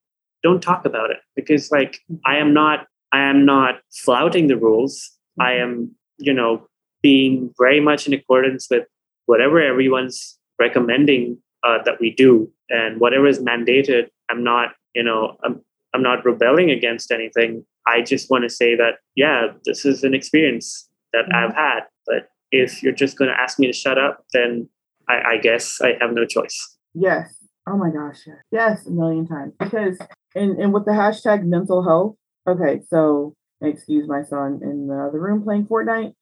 [0.42, 5.11] don't talk about it because like, I am not, I am not flouting the rules.
[5.38, 5.62] I mm-hmm.
[5.62, 6.68] am, you know,
[7.03, 8.87] being very much in accordance with
[9.27, 15.37] whatever everyone's recommending uh, that we do and whatever is mandated i'm not you know
[15.45, 15.61] i'm,
[15.95, 17.65] I'm not rebelling against anything.
[17.87, 21.37] I just want to say that yeah this is an experience that mm-hmm.
[21.37, 24.69] i've had but if you're just going to ask me to shut up then
[25.09, 26.77] I, I guess i have no choice.
[26.95, 27.37] Yes.
[27.67, 29.53] Oh my gosh yes, yes a million times.
[29.59, 29.99] Because
[30.35, 32.17] and, and with the hashtag mental health
[32.49, 36.15] okay so excuse my son in the other room playing fortnite.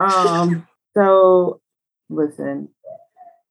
[0.00, 0.66] Um
[0.96, 1.60] so
[2.08, 2.68] listen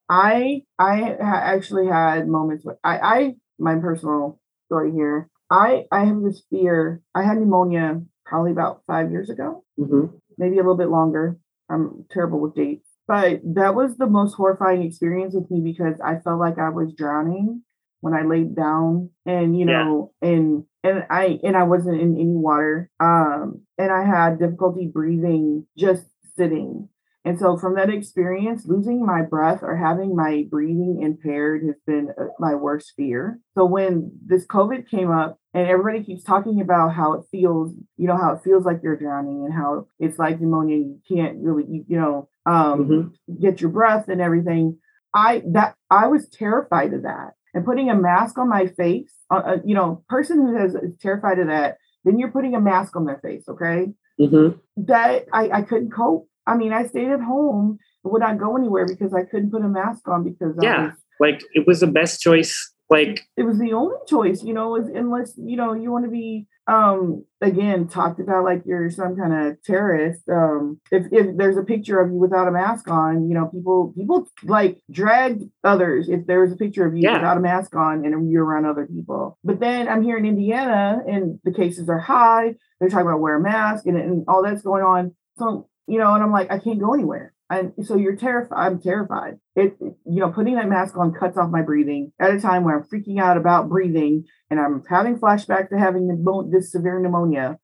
[0.09, 5.29] I I actually had moments where I I my personal story here.
[5.49, 7.01] I I have this fear.
[7.13, 10.15] I had pneumonia probably about five years ago, mm-hmm.
[10.37, 11.37] maybe a little bit longer.
[11.69, 16.19] I'm terrible with dates, but that was the most horrifying experience with me because I
[16.19, 17.63] felt like I was drowning
[17.99, 20.29] when I laid down, and you know, yeah.
[20.29, 25.65] and and I and I wasn't in any water, um, and I had difficulty breathing
[25.77, 26.05] just
[26.37, 26.87] sitting
[27.27, 32.13] and so, from that experience, losing my breath or having my breathing impaired has been
[32.17, 33.41] uh, my worst fear.
[33.53, 38.07] So, when this COVID came up, and everybody keeps talking about how it feels, you
[38.07, 41.65] know, how it feels like you're drowning and how it's like pneumonia, you can't really,
[41.67, 43.41] you, you know, um, mm-hmm.
[43.41, 44.77] get your breath and everything.
[45.13, 49.11] I that I was terrified of that, and putting a mask on my face.
[49.29, 52.61] Uh, uh you know, person who has is terrified of that, then you're putting a
[52.61, 53.49] mask on their face.
[53.49, 53.87] Okay,
[54.17, 54.57] mm-hmm.
[54.85, 58.85] that I I couldn't cope I mean, I stayed at home, would not go anywhere
[58.87, 62.21] because I couldn't put a mask on because yeah, was, like it was the best
[62.21, 62.73] choice.
[62.89, 66.47] Like it was the only choice, you know, unless you know you want to be
[66.67, 71.63] um again talked about like you're some kind of terrorist um if, if there's a
[71.63, 76.27] picture of you without a mask on you know people people like drag others if
[76.27, 77.13] there was a picture of you yeah.
[77.13, 80.99] without a mask on and you're around other people but then i'm here in indiana
[81.07, 84.61] and the cases are high they're talking about wear a mask and, and all that's
[84.61, 87.33] going on so you know, and I'm like, I can't go anywhere.
[87.49, 88.57] And so you're terrified.
[88.57, 89.39] I'm terrified.
[89.55, 92.77] It, you know, putting that mask on cuts off my breathing at a time where
[92.77, 97.57] I'm freaking out about breathing and I'm having flashbacks to having this severe pneumonia.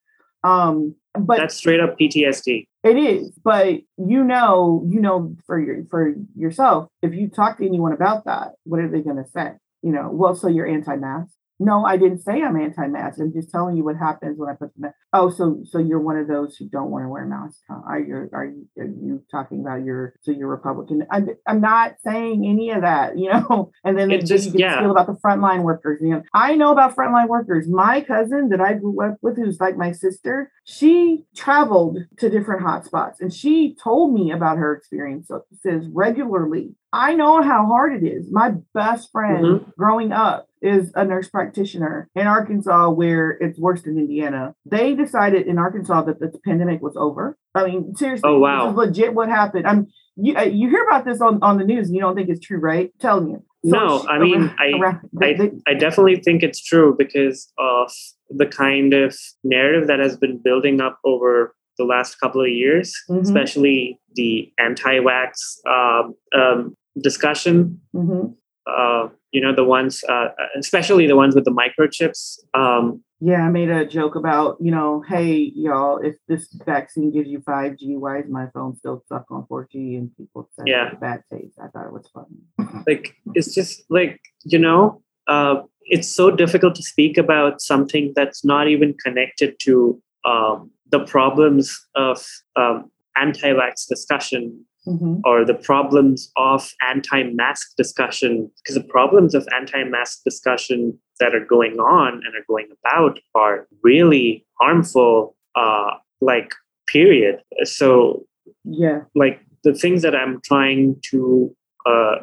[0.44, 2.68] Um, but that's straight up PTSD.
[2.84, 7.66] It is, but you know, you know, for your for yourself, if you talk to
[7.66, 9.52] anyone about that, what are they going to say?
[9.84, 11.34] You know, well, so you're anti-mask.
[11.64, 13.20] No, I didn't say I'm anti-mask.
[13.20, 14.96] I'm just telling you what happens when I put the mask.
[15.14, 17.60] Oh, so so you're one of those who don't want to wear a mask?
[17.70, 17.82] Huh?
[17.88, 21.06] Are you are you, are you talking about your so you're Republican?
[21.10, 23.72] I'm, I'm not saying any of that, you know.
[23.84, 24.82] And then it just, yeah.
[24.82, 26.00] feel about the frontline workers.
[26.02, 27.68] You know, I know about frontline workers.
[27.68, 32.64] My cousin that I grew up with, who's like my sister, she traveled to different
[32.64, 38.32] hotspots, and she told me about her experiences regularly I know how hard it is.
[38.32, 39.70] My best friend Mm-hmm.
[39.78, 44.56] growing up is a nurse practitioner in Arkansas, where it's worse than Indiana.
[44.66, 47.38] They decided in Arkansas that the pandemic was over.
[47.54, 48.66] I mean, seriously, Oh, wow.
[48.66, 49.68] this is legit what happened.
[49.68, 52.30] I'm you, uh, you hear about this on, on the news and you don't think
[52.30, 52.92] it's true, right?
[53.00, 53.44] Telling you.
[53.64, 54.72] No, I mean, I-
[55.14, 57.92] they- I, they- I definitely think it's true because of
[58.30, 62.94] the kind of narrative that has been building up over the last couple of years,
[63.10, 63.22] Mhm.
[63.22, 65.32] especially the anti-vax
[65.68, 67.80] um, um, discussion.
[67.96, 68.36] Mhm.
[68.68, 70.28] Uh, you know, the ones, uh,
[70.58, 72.40] especially the ones with the microchips.
[72.54, 77.30] Um, Yeah, I made a joke about, you know, hey, y'all, if this vaccine gives
[77.30, 79.98] you 5G, why is my phone still stuck on 4G?
[79.98, 80.94] And people said Yeah.
[81.00, 81.58] bad taste.
[81.58, 82.84] I thought it was funny.
[82.88, 85.56] like it's just like you know uh,
[85.96, 91.66] it's so difficult to speak about something that's not even connected to um, the problems
[91.96, 92.26] of
[92.56, 95.22] um, anti-vax discussion Mhm.
[95.26, 101.80] or the problems of anti-mask discussion because the problems of anti-mask discussion that are going
[101.80, 106.54] on and are going about are really harmful uh, like
[106.88, 108.26] period so
[108.66, 109.02] Yeah.
[109.16, 111.56] like the things that i'm trying to
[111.86, 112.16] uh,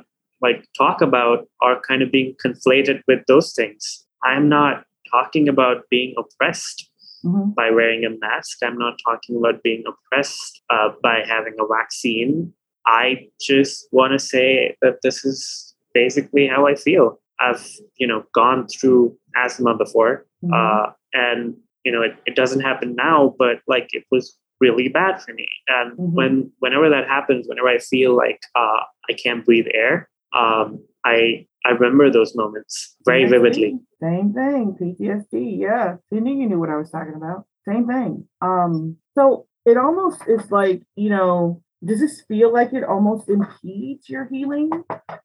[0.43, 5.89] like talk about are kind of being conflated with those things i'm not talking about
[5.91, 6.90] being oppressed
[7.25, 7.55] Mhm.
[7.55, 12.53] by wearing a mask i'm not talking about being oppressed uh, by having a vaccine
[12.87, 13.05] i
[13.41, 17.67] just want to say that this is basically how i feel i've
[17.97, 20.53] you know gone through asthma before Mhm.
[20.57, 21.55] uh, and
[21.85, 25.49] you know it, it doesn't happen now but like it was really bad for me
[25.69, 26.13] and Mhm.
[26.19, 31.47] when whenever that happens whenever i feel like uh, i can't breathe air um, i
[31.67, 34.77] i remember those moments very vividly Same thing.
[34.81, 35.59] PTSD.
[35.61, 35.97] Yeah.
[36.11, 37.45] You knew you knew what I was talking about.
[37.69, 38.27] Same thing.
[38.41, 44.09] Um, so it almost is like, you know, does this feel like it almost impedes
[44.09, 44.71] your healing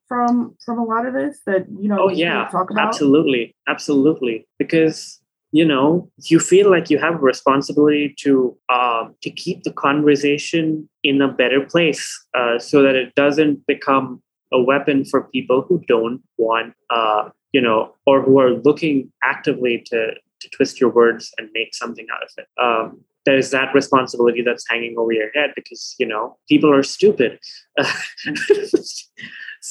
[0.09, 2.87] from from a lot of this that you know oh you yeah talk about?
[2.87, 5.19] absolutely absolutely because
[5.51, 10.89] you know you feel like you have a responsibility to um, to keep the conversation
[11.03, 12.03] in a better place
[12.37, 14.21] uh, so that it doesn't become
[14.53, 19.83] a weapon for people who don't want uh, you know or who are looking actively
[19.87, 24.41] to to twist your words and make something out of it um, there's that responsibility
[24.41, 27.39] that's hanging over your head because you know people are stupid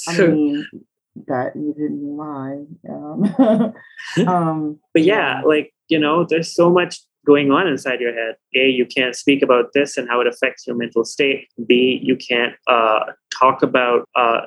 [0.08, 0.66] I so, mean
[1.28, 2.64] that you didn't lie.
[4.16, 8.34] Um, um but yeah like you know there's so much going on inside your head
[8.54, 12.16] a you can't speak about this and how it affects your mental state b you
[12.16, 13.00] can't uh,
[13.38, 14.42] talk about uh,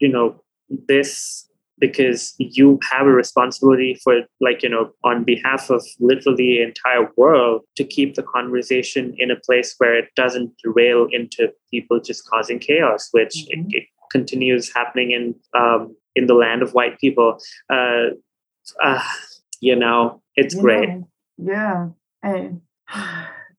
[0.00, 0.40] you know
[0.88, 1.48] this
[1.78, 7.08] because you have a responsibility for like you know on behalf of literally the entire
[7.16, 12.24] world to keep the conversation in a place where it doesn't derail into people just
[12.28, 13.66] causing chaos which Mhm.
[13.70, 17.38] it, it continues happening in um, in the land of white people
[17.70, 18.06] uh,
[18.82, 19.02] uh,
[19.60, 21.08] you know it's you great know,
[21.38, 21.88] yeah.
[22.24, 22.62] And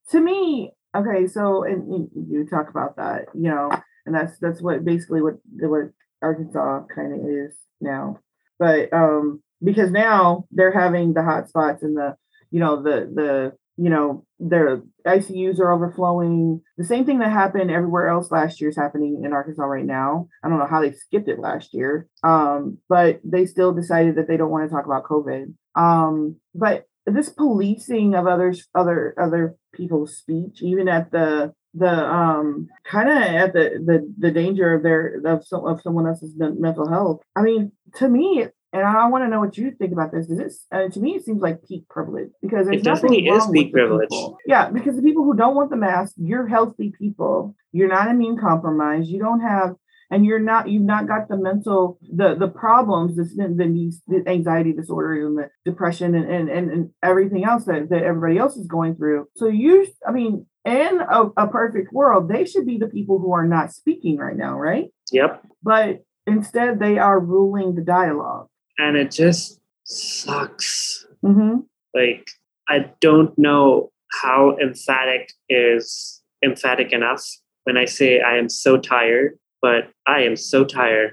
[0.09, 3.69] to me, okay, so and you, talk about that, you know,
[4.05, 5.91] and that's that's what basically what what
[6.21, 8.19] Arkansas kind of is now.
[8.57, 12.15] But um because now they're having the hot spots and the
[12.51, 16.61] you know the the you know their ICUs are overflowing.
[16.77, 20.27] The same thing that happened everywhere else last year is happening in Arkansas right now.
[20.43, 24.27] I don't know how they skipped it last year, um, but they still decided that
[24.27, 25.53] they don't want to talk about COVID.
[25.75, 32.67] Um, but this policing of others, other other people's speech, even at the the um
[32.83, 36.89] kind of at the the the danger of their of some of someone else's mental
[36.89, 37.21] health.
[37.35, 40.29] I mean, to me, and I want to know what you think about this.
[40.29, 41.15] Is this uh, to me?
[41.15, 44.09] It seems like peak privilege because there's It definitely is peak privilege.
[44.45, 47.55] Yeah, because the people who don't want the mask, you're healthy people.
[47.71, 49.07] You're not immune compromised.
[49.07, 49.75] You don't have,
[50.11, 50.69] and you're not.
[50.69, 55.37] You've not got the mental the the problems, this then these the anxiety disorders and
[55.37, 59.27] the depression and and and, and everything else that that everybody else is going through.
[59.35, 60.45] So you, I mean.
[60.67, 64.35] In a, a perfect world, they should be the people who are not speaking right
[64.35, 64.85] now, right?
[65.11, 68.47] yep But instead, they are ruling the dialogue.
[68.79, 71.59] and it just sucks Mm-hmm.
[71.93, 72.27] like
[72.67, 73.91] i don't know
[74.21, 77.23] how emphatic is emphatic enough
[77.63, 79.81] when i say i am so tired but
[80.15, 81.11] i am so tired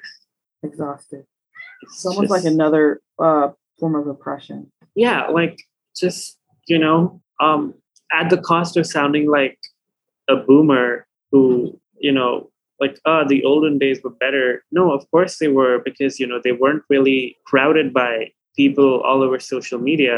[0.63, 1.25] Exhausted.
[1.83, 2.85] it's It's almost like another
[3.19, 3.49] uh,
[3.79, 4.59] form of oppression.
[4.95, 5.57] yeah like
[6.03, 6.39] just
[6.73, 6.97] you know
[7.47, 7.63] um
[8.21, 9.59] at the cost of sounding like
[10.29, 11.43] a boomer who
[12.07, 12.33] you know
[12.83, 14.47] like ah the olden days were better
[14.79, 18.13] no of course they were because you know they weren't really crowded by
[18.61, 20.17] people all over social media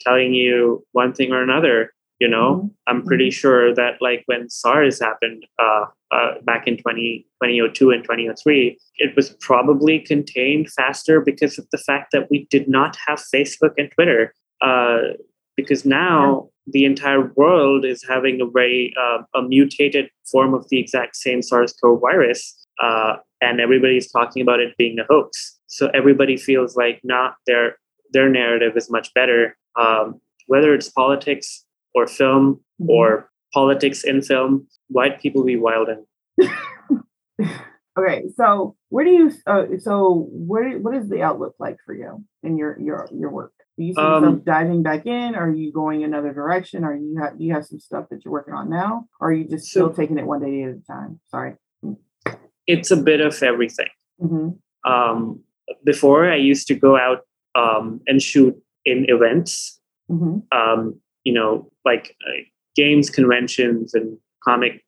[0.00, 0.56] telling you
[1.00, 1.76] one thing or another
[2.20, 2.66] You know, mm-hmm.
[2.86, 3.40] I'm pretty mm-hmm.
[3.40, 9.16] sure that like when SARS happened uh, uh, back in 20, 2002 and 2003, it
[9.16, 13.90] was probably contained faster because of the fact that we did not have Facebook and
[13.92, 14.32] Twitter.
[14.60, 15.14] Uh,
[15.56, 16.72] because now yeah.
[16.72, 21.42] the entire world is having a very uh, a mutated form of the exact same
[21.42, 25.58] SARS-CoV virus, uh, and everybody's talking about it being a hoax.
[25.66, 27.76] So everybody feels like not their
[28.12, 29.56] their narrative is much better.
[29.78, 31.63] Um, whether it's politics
[31.94, 32.90] or film mm-hmm.
[32.90, 36.04] or politics in film, white people be wilding.
[37.98, 39.32] okay, so where do you?
[39.46, 40.78] Uh, so where?
[40.78, 43.52] What is the outlook like for you in your your your work?
[43.76, 45.34] Do you see um, yourself diving back in?
[45.34, 46.84] Are you going another direction?
[46.84, 49.06] Are you have you have some stuff that you're working on now?
[49.20, 51.20] Or are you just still so, taking it one day at a time?
[51.28, 51.54] Sorry.
[52.66, 53.88] It's a bit of everything.
[54.22, 54.90] Mm-hmm.
[54.90, 55.42] Um,
[55.84, 57.20] before I used to go out
[57.54, 59.80] um, and shoot in events,
[60.10, 60.38] mm-hmm.
[60.56, 62.42] Um, you know, like uh,
[62.76, 64.82] games conventions and comics,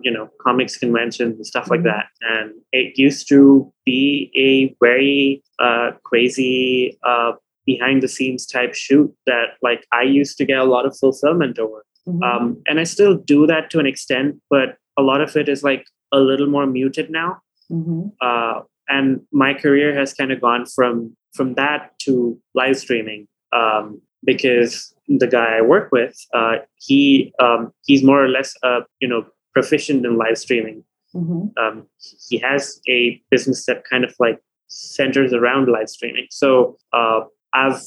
[0.00, 1.72] you know, comics conventions and stuff mm-hmm.
[1.72, 2.06] like that.
[2.22, 7.32] And it used to be a very uh, crazy uh,
[7.66, 11.58] behind the scenes type shoot that like I used to get a lot of fulfillment
[11.58, 11.84] over.
[12.06, 12.22] Mm-hmm.
[12.22, 15.62] Um, and I still do that to an extent, but a lot of it is
[15.62, 17.38] like a little more muted now.
[17.70, 18.08] Mm-hmm.
[18.20, 24.00] Uh, and my career has kind of gone from from that to live streaming um,
[24.24, 29.08] because the guy I work with, uh, he um, he's more or less uh, you
[29.08, 30.84] know proficient in live streaming.
[31.14, 31.46] Mm-hmm.
[31.62, 31.86] Um,
[32.28, 36.26] he has a business that kind of like centers around live streaming.
[36.30, 37.20] So uh,
[37.52, 37.80] I've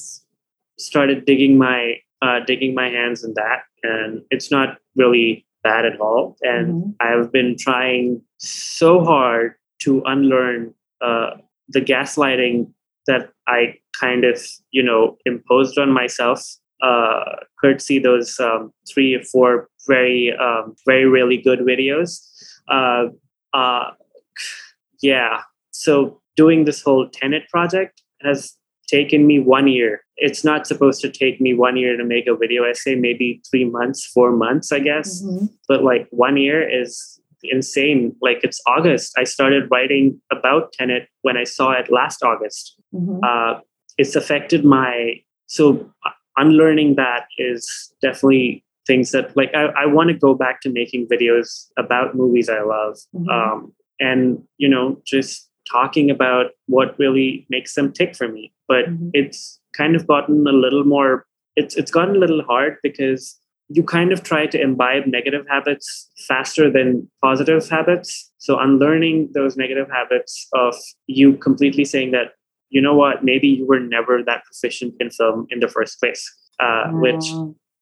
[0.79, 5.99] started digging my uh, digging my hands in that, and it's not really bad at
[5.99, 6.37] all.
[6.41, 6.89] And mm-hmm.
[7.01, 11.31] I've been trying so hard to unlearn uh,
[11.69, 12.71] the gaslighting
[13.05, 14.41] that I kind of
[14.71, 16.43] you know imposed on myself.
[16.83, 22.19] Uh, courtesy those um, three or four very um, very really good videos.
[22.69, 23.05] Uh,
[23.53, 23.91] uh,
[25.01, 25.41] yeah,
[25.71, 28.55] so doing this whole Tenet project has
[28.87, 30.01] taken me one year.
[30.17, 33.65] It's not supposed to take me one year to make a video essay, maybe three
[33.65, 35.21] months, four months, I guess.
[35.21, 35.45] Mm-hmm.
[35.67, 38.15] But like one year is insane.
[38.21, 39.13] Like it's August.
[39.17, 42.75] I started writing about Tenet when I saw it last August.
[42.93, 43.19] Mm-hmm.
[43.23, 43.59] Uh,
[43.97, 50.09] it's affected my, so uh, unlearning that is definitely things that like I, I want
[50.09, 52.97] to go back to making videos about movies I love.
[53.15, 53.29] Mm-hmm.
[53.29, 58.85] Um, and, you know, just talking about what really makes them tick for me but
[58.85, 59.09] mm-hmm.
[59.13, 61.25] it's kind of gotten a little more
[61.55, 63.37] it's it's gotten a little hard because
[63.69, 68.31] you kind of try to imbibe negative habits faster than positive habits.
[68.37, 70.75] So unlearning those negative habits of
[71.07, 72.33] you completely saying that
[72.69, 73.23] you know what?
[73.23, 76.29] Maybe you were never that proficient in film in the first place.
[76.59, 77.25] Uh, which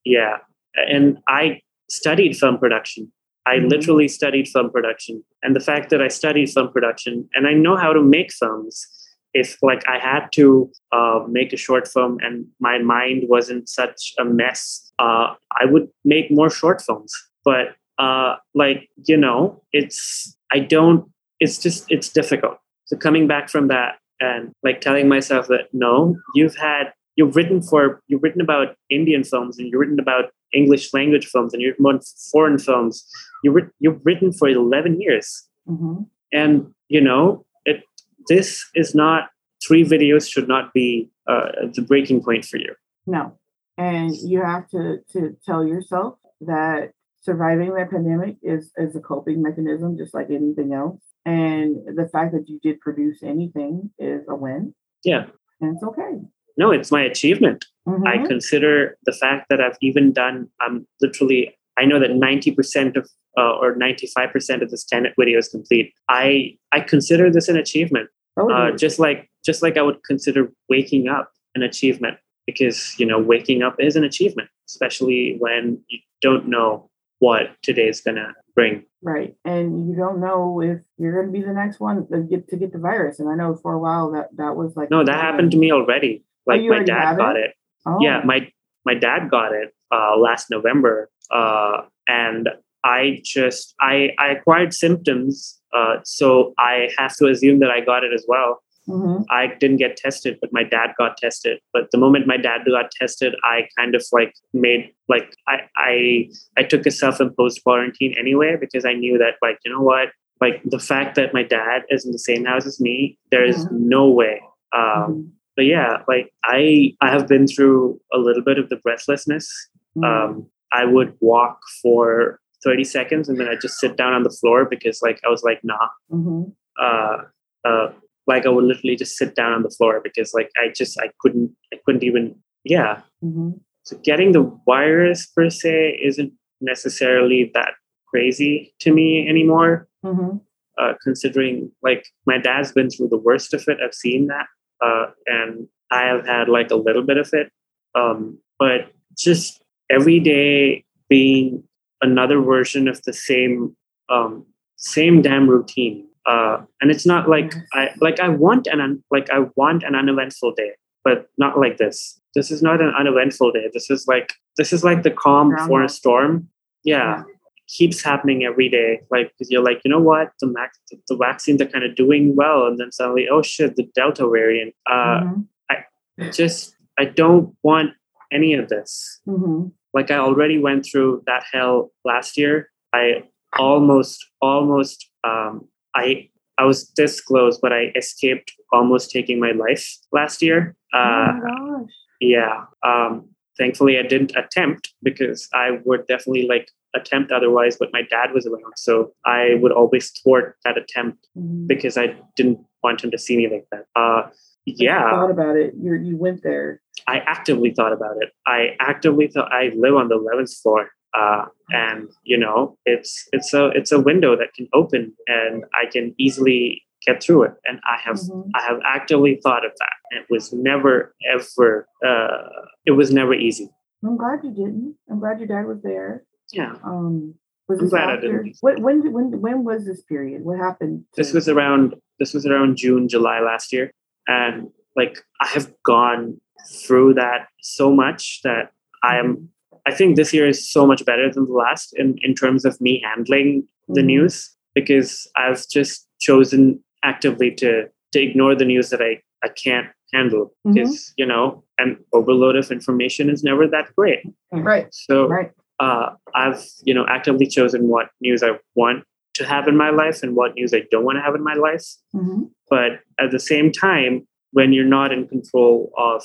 [0.03, 0.37] yeah.
[0.75, 3.11] And i studied film production.
[3.45, 3.67] I mm-hmm.
[3.67, 5.23] literally studied film production.
[5.43, 8.85] And the fact that I studied film production and I know how to make films,
[9.33, 14.13] if like I had to uh, make a short film and my mind wasn't such
[14.19, 17.13] a mess, uh, I would make more short films.
[17.43, 22.57] But uh, like, you know, it's, I don't, it's just, it's difficult.
[22.85, 27.61] So coming back from that and like telling myself that no, you've had, you've written
[27.61, 31.75] for, you've written about Indian films and you've written about English language films and you've
[31.79, 33.05] written foreign films.
[33.43, 35.47] You've, you've written for 11 years.
[35.67, 36.03] Mm-hmm.
[36.31, 37.83] And, you know, it,
[38.27, 39.29] this is not,
[39.65, 42.75] three videos should not be uh, the breaking point for you.
[43.07, 43.37] No.
[43.77, 49.41] And you have to, to tell yourself that surviving that pandemic is, is a coping
[49.41, 51.01] mechanism, just like anything else.
[51.25, 54.75] And the fact that you did produce anything is a win.
[55.03, 55.25] Yeah.
[55.59, 56.21] And it's okay
[56.57, 57.65] no, it's my achievement.
[57.87, 58.07] Mm-hmm.
[58.07, 63.09] I consider the fact that I've even done, I'm literally, I know that 90% of
[63.37, 65.93] uh, or 95% of this Tenet video is complete.
[66.09, 68.09] I, I consider this an achievement.
[68.37, 73.05] Oh, uh, just like, just like I would consider waking up an achievement because, you
[73.05, 76.89] know, waking up is an achievement, especially when you don't know
[77.19, 78.85] what today is going to bring.
[79.01, 79.35] Right.
[79.45, 82.57] And you don't know if you're going to be the next one to get to
[82.57, 83.19] get the virus.
[83.19, 85.71] And I know for a while that that was like No, that happened to me
[85.71, 86.23] already.
[86.47, 87.45] Oh, like my dad got it.
[87.45, 87.53] it.
[87.85, 87.97] Oh.
[88.01, 88.51] Yeah, my
[88.85, 92.49] my dad got it uh, last November, uh, and
[92.83, 98.03] I just I I acquired symptoms, uh, so I have to assume that I got
[98.03, 98.61] it as well.
[98.87, 99.23] Mm-hmm.
[99.29, 101.59] I didn't get tested, but my dad got tested.
[101.73, 106.29] But the moment my dad got tested, I kind of like made like I I
[106.57, 110.09] I took a self-imposed quarantine anyway because I knew that like you know what
[110.41, 113.65] like the fact that my dad is in the same house as me, there is
[113.65, 113.89] mm-hmm.
[113.89, 114.41] no way
[114.75, 115.21] um, mm-hmm
[115.55, 119.49] but yeah, like I I have been through a little bit of the breathlessness.
[119.97, 120.05] Mm.
[120.05, 124.29] Um, I would walk for 30 seconds and then I just sit down on the
[124.29, 125.87] floor because like I was like, nah.
[126.11, 126.51] Mm-hmm.
[126.81, 127.17] Uh,
[127.63, 127.93] uh,
[128.27, 131.11] like I would literally just sit down on the floor because like I just I
[131.19, 133.01] couldn't I couldn't even yeah.
[133.23, 133.51] Mm-hmm.
[133.83, 137.73] So getting the virus per se isn't necessarily that
[138.07, 139.87] crazy to me anymore.
[140.03, 140.37] Mm-hmm.
[140.77, 144.47] Uh, considering like my dad's been through the worst of it, I've seen that,
[144.83, 147.49] uh, and I have had like a little bit of it.
[147.93, 151.63] Um, but just every day being
[152.01, 153.75] another version of the same
[154.09, 154.45] um,
[154.75, 156.07] same damn routine.
[156.25, 159.95] Uh, and it's not like I like I want an un, like I want an
[159.95, 160.71] uneventful day,
[161.03, 162.19] but not like this.
[162.33, 163.69] This is not an uneventful day.
[163.73, 166.47] This is like this is like the calm before a storm.
[166.83, 167.23] Yeah, yeah.
[167.67, 169.01] keeps happening every day.
[169.11, 172.35] Like because you're like, you know what, the max the vaccines are kind of doing
[172.35, 174.73] well, and then suddenly, oh shit, the Delta variant.
[174.89, 175.41] Uh, mm-hmm.
[175.69, 177.91] I just I don't want
[178.31, 179.21] any of this.
[179.27, 182.69] Mm-hmm like I already went through that hell last year.
[182.93, 183.23] I
[183.57, 189.97] almost, almost, um, I I was this close, but I escaped almost taking my life
[190.11, 190.75] last year.
[190.93, 191.91] Uh, oh gosh.
[192.21, 192.65] Yeah.
[192.83, 198.31] Um, thankfully, I didn't attempt because I would definitely like attempt otherwise, but my dad
[198.33, 198.73] was around.
[198.77, 201.67] So I would always thwart that attempt mm-hmm.
[201.67, 203.85] because I didn't want him to see me like that.
[203.95, 204.29] Uh,
[204.65, 205.11] yeah.
[205.11, 205.73] thought about it.
[205.79, 206.81] You you went there.
[207.07, 208.29] I actively thought about it.
[208.47, 210.89] I actively thought I live on the 11th floor.
[211.15, 215.89] Uh, and you know it's it's a it's a window that can open and i
[215.91, 218.49] can easily get through it and i have mm-hmm.
[218.55, 222.47] i have actively thought of that it was never ever uh,
[222.85, 223.69] it was never easy
[224.03, 227.33] i'm glad you didn't i'm glad your dad was there yeah um
[227.67, 228.27] was I'm glad after?
[228.27, 228.57] I didn't.
[228.61, 230.43] When, when when when was this period?
[230.43, 231.05] What happened?
[231.13, 233.91] To- this was around this was around June, July last year,
[234.27, 236.39] and like I have gone
[236.85, 238.71] through that so much that
[239.03, 239.49] I am
[239.87, 242.79] I think this year is so much better than the last in, in terms of
[242.81, 244.07] me handling the mm-hmm.
[244.07, 249.87] news because I've just chosen actively to to ignore the news that I, I can't
[250.13, 250.73] handle mm-hmm.
[250.73, 254.19] because you know an overload of information is never that great.
[254.51, 254.87] Right.
[254.91, 255.51] So right.
[255.79, 259.03] Uh, I've you know actively chosen what news I want
[259.35, 261.55] to have in my life and what news I don't want to have in my
[261.55, 261.85] life.
[262.15, 262.43] Mm-hmm.
[262.69, 266.23] But at the same time, when you're not in control of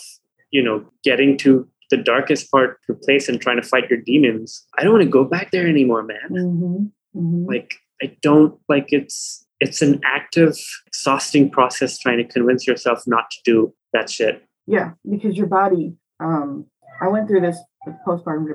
[0.51, 4.01] you know getting to the darkest part of the place and trying to fight your
[4.01, 7.19] demons i don't want to go back there anymore man mm-hmm.
[7.19, 7.47] Mm-hmm.
[7.47, 13.31] like i don't like it's it's an active exhausting process trying to convince yourself not
[13.31, 16.67] to do that shit yeah because your body um
[17.01, 17.59] i went through this
[18.07, 18.47] postpartum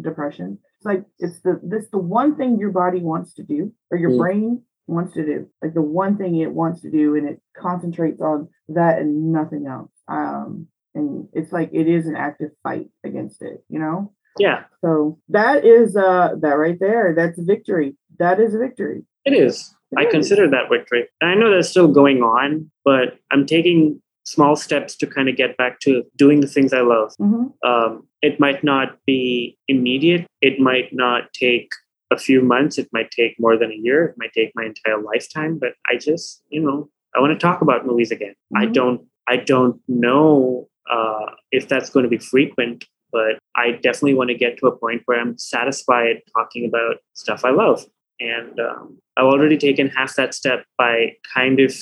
[0.00, 3.98] depression it's like it's the this the one thing your body wants to do or
[3.98, 4.18] your mm.
[4.18, 8.20] brain wants to do like the one thing it wants to do and it concentrates
[8.20, 13.42] on that and nothing else um and it's like it is an active fight against
[13.42, 14.12] it you know?
[14.38, 14.64] Yeah.
[14.82, 19.04] So that is uh that right there that's a victory that is a victory.
[19.24, 19.74] It is.
[19.92, 20.12] It i is.
[20.12, 21.06] consider that victory.
[21.20, 25.36] And i know that's still going on but i'm taking small steps to kind of
[25.36, 27.12] get back to doing the things i love.
[27.20, 27.68] Mm-hmm.
[27.68, 31.68] um, it might not be immediate it might not take
[32.10, 35.00] a few months it might take more than a year it might take my entire
[35.02, 38.34] lifetime but i just you know i want to talk about movies again.
[38.54, 38.62] Mm-hmm.
[38.62, 44.14] i don't i don't know uh, if that's going to be frequent but i definitely
[44.14, 47.84] want to get to a point where i'm satisfied talking about stuff i love.
[48.20, 51.74] And um, i've already taken half that step by kind of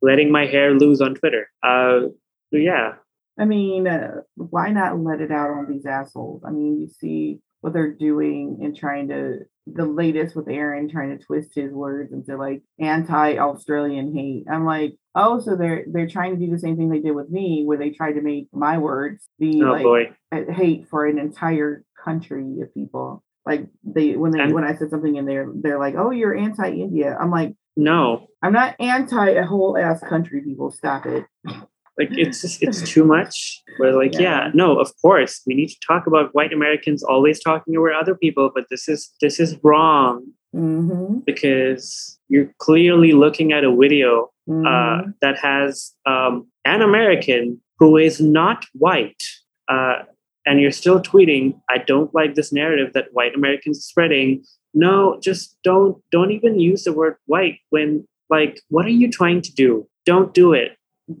[0.00, 1.50] letting my hair loose on twitter.
[1.62, 2.08] Uh,
[2.52, 2.94] yeah.
[3.38, 6.42] I mean uh, why not let it out on these assholes?
[6.46, 9.40] I mean you see what they're doing and trying to
[9.74, 14.44] the latest with Aaron trying to twist his words into like anti-Australian hate.
[14.50, 17.28] I'm like, oh, so they're they're trying to do the same thing they did with
[17.28, 20.10] me, where they tried to make my words be oh, like boy.
[20.52, 23.22] hate for an entire country of people.
[23.44, 26.36] Like they when they and, when I said something in there, they're like, oh, you're
[26.36, 27.16] anti-India.
[27.20, 30.42] I'm like, no, I'm not anti a whole ass country.
[30.42, 31.24] People, stop it.
[31.98, 34.20] like it's just it's too much we're like yeah.
[34.20, 34.50] yeah.
[34.54, 38.50] no of course we need to talk about white americans always talking over other people
[38.54, 41.18] but this is this is wrong mm-hmm.
[41.26, 44.66] because you're clearly looking at a video mm-hmm.
[44.66, 49.22] uh, that has um, an american who is not white
[49.68, 50.02] uh,
[50.46, 54.42] and you're still tweeting i don't like this narrative that white americans are spreading
[54.74, 59.40] no just don't don't even use the word white when like what are you trying
[59.40, 60.78] to do don't do it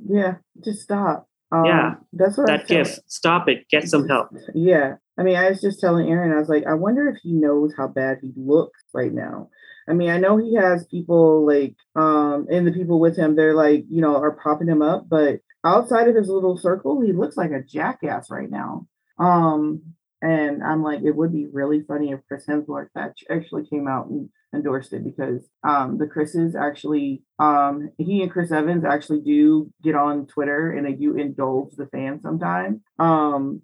[0.08, 1.28] yeah, just stop.
[1.50, 3.00] Um, yeah, that's what that gift.
[3.06, 3.66] Stop it.
[3.70, 4.28] Get some help.
[4.54, 7.32] Yeah, I mean, I was just telling Aaron, I was like, I wonder if he
[7.32, 9.48] knows how bad he looks right now.
[9.88, 13.54] I mean, I know he has people like, um, and the people with him, they're
[13.54, 17.36] like, you know, are propping him up, but outside of his little circle, he looks
[17.36, 18.86] like a jackass right now.
[19.18, 19.82] Um,
[20.20, 22.88] And I'm like, it would be really funny if Chris Hemsworth
[23.30, 28.50] actually came out and endorsed it because um, the Chris's actually, um, he and Chris
[28.50, 32.80] Evans actually do get on Twitter and they do indulge the fans sometimes.
[32.98, 33.62] Um,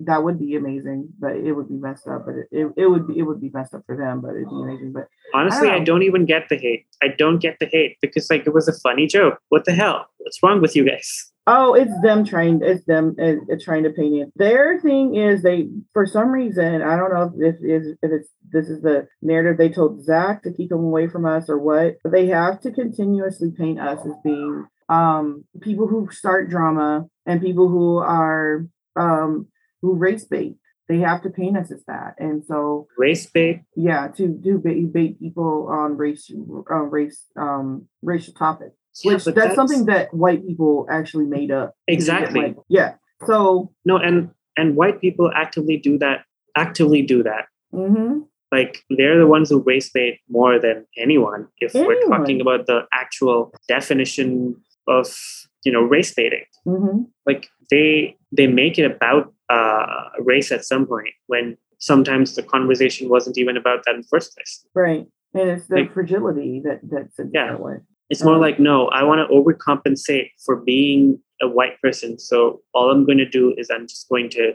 [0.00, 2.24] that would be amazing, but it would be messed up.
[2.26, 4.48] But it, it, it, would be it would be messed up for them, but it'd
[4.48, 4.92] be amazing.
[4.92, 6.86] But honestly, I don't, I don't, even get the hate.
[7.02, 9.38] I don't get the hate because like it was a funny joke.
[9.48, 10.06] What the hell?
[10.18, 11.32] What's wrong with you guys?
[11.50, 12.60] Oh, it's them trying.
[12.62, 14.32] It's them it's, it's trying to paint it.
[14.36, 18.28] Their thing is they, for some reason, I don't know if this is if it's
[18.52, 21.96] this is the narrative they told Zach to keep him away from us or what,
[22.04, 27.42] but they have to continuously paint us as being um people who start drama and
[27.42, 29.46] people who are um
[29.82, 30.56] who race bait.
[30.88, 33.62] They have to paint us as that, and so race bait.
[33.76, 36.32] Yeah, to do bait, bait people on race,
[36.70, 38.74] uh, race, um, racial topics.
[39.04, 41.74] Yeah, which that's, that's, something that white people actually made up.
[41.86, 42.40] Exactly.
[42.40, 42.94] Like, yeah.
[43.26, 46.24] So no, and and white people actively do that.
[46.56, 47.46] Actively do that.
[47.72, 48.20] Mm-hmm.
[48.50, 51.48] Like they're the ones who race bait more than anyone.
[51.58, 51.96] If anyone.
[51.96, 54.56] we're talking about the actual definition
[54.88, 55.14] of
[55.64, 57.02] you know race baiting, mm-hmm.
[57.26, 63.08] like they they make it about uh, race at some point when sometimes the conversation
[63.08, 64.66] wasn't even about that in the first place.
[64.74, 65.06] Right.
[65.34, 67.52] And it's the like, fragility that that's yeah.
[67.52, 67.76] That way.
[68.10, 72.18] It's more um, like, no, I want to overcompensate for being a white person.
[72.18, 74.54] So all I'm going to do is I'm just going to,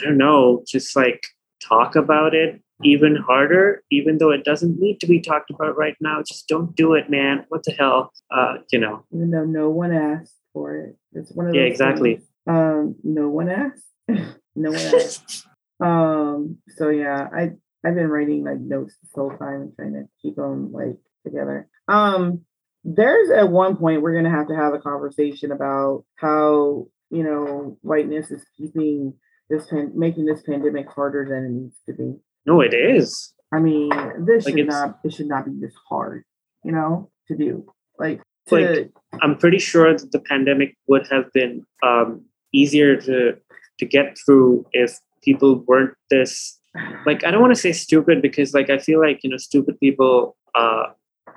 [0.00, 1.26] I don't know, just like
[1.60, 5.96] talk about it even harder, even though it doesn't need to be talked about right
[6.00, 6.20] now.
[6.26, 7.44] Just don't do it, man.
[7.48, 8.12] What the hell?
[8.30, 9.04] Uh, you know.
[9.12, 10.96] Even though no one asked for it.
[11.12, 12.16] It's one of the Yeah, exactly.
[12.16, 12.28] Things.
[12.46, 13.86] Um, no one asked.
[14.08, 15.46] no one asked.
[15.80, 17.50] um, so yeah, I
[17.84, 21.68] I've been writing like notes this whole time and trying to keep them like together.
[21.88, 22.42] Um,
[22.84, 27.78] there's at one point we're gonna have to have a conversation about how you know
[27.82, 29.14] whiteness is keeping
[29.48, 32.18] this pan- making this pandemic harder than it needs to be.
[32.46, 33.34] No, it is.
[33.52, 33.90] I mean,
[34.24, 36.24] this like should not it should not be this hard,
[36.64, 37.66] you know, to do.
[37.98, 38.90] Like, like
[39.20, 43.36] I'm pretty sure that the pandemic would have been um, easier to
[43.78, 46.58] to get through if people weren't this
[47.06, 49.78] like I don't want to say stupid because like I feel like you know stupid
[49.78, 50.84] people uh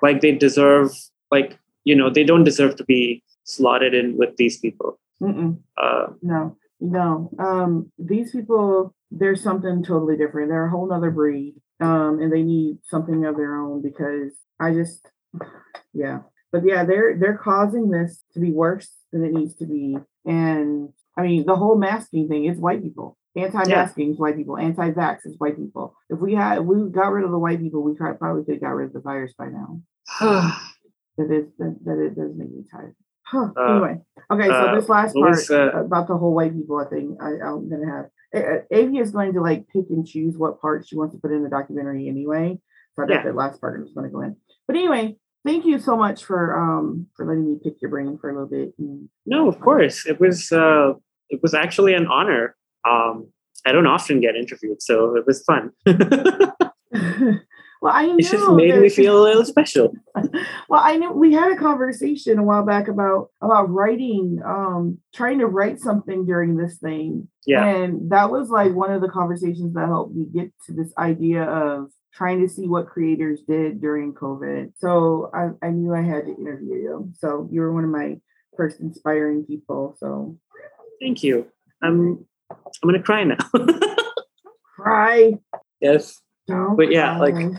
[0.02, 0.92] like they deserve
[1.32, 5.00] like you know they don't deserve to be slotted in with these people.
[5.78, 7.32] Uh, no, no.
[7.40, 10.50] Um, these people, there's something totally different.
[10.50, 14.74] They're a whole nother breed, um, and they need something of their own because I
[14.74, 15.08] just,
[15.94, 16.20] yeah.
[16.56, 20.88] But yeah, they're they're causing this to be worse than it needs to be, and
[21.18, 23.18] I mean, the whole masking thing is white people.
[23.36, 24.14] Anti-masking yeah.
[24.14, 24.58] is white people.
[24.58, 25.98] Anti-vax is white people.
[26.10, 28.62] If we had, if we got rid of the white people, we probably could have
[28.62, 29.82] got rid of the virus by now.
[30.22, 32.96] that is that, that it does make me tired.
[33.24, 33.50] Huh.
[33.58, 33.98] Uh, anyway,
[34.32, 34.48] okay.
[34.48, 37.92] So uh, this last part uh, about the whole white people thing, I, I'm gonna
[37.92, 38.06] have.
[38.72, 41.44] Avi is going to like pick and choose what part she wants to put in
[41.44, 42.58] the documentary anyway.
[42.96, 43.24] So I yeah.
[43.24, 44.38] that last part I'm just going to go in.
[44.68, 48.30] But anyway, thank you so much for um for letting me pick your brain for
[48.30, 48.74] a little bit.
[49.26, 50.06] No, of course.
[50.06, 50.94] It was uh
[51.30, 52.56] it was actually an honor.
[52.88, 53.30] Um
[53.66, 55.72] I don't often get interviewed, so it was fun.
[55.86, 59.94] well, I know it just made me feel a little special.
[60.70, 65.40] well, I know we had a conversation a while back about about writing, um, trying
[65.40, 67.28] to write something during this thing.
[67.48, 67.66] Yeah.
[67.66, 71.44] And that was like one of the conversations that helped me get to this idea
[71.44, 74.72] of trying to see what creators did during COVID.
[74.78, 77.12] So I, I knew I had to interview you.
[77.18, 78.16] So you were one of my
[78.56, 79.96] first inspiring people.
[80.00, 80.38] So
[81.02, 81.48] thank you.
[81.84, 83.38] I'm I'm gonna cry now.
[84.76, 85.34] cry.
[85.82, 86.22] Yes.
[86.48, 87.20] Don't but yeah, cry.
[87.20, 87.54] like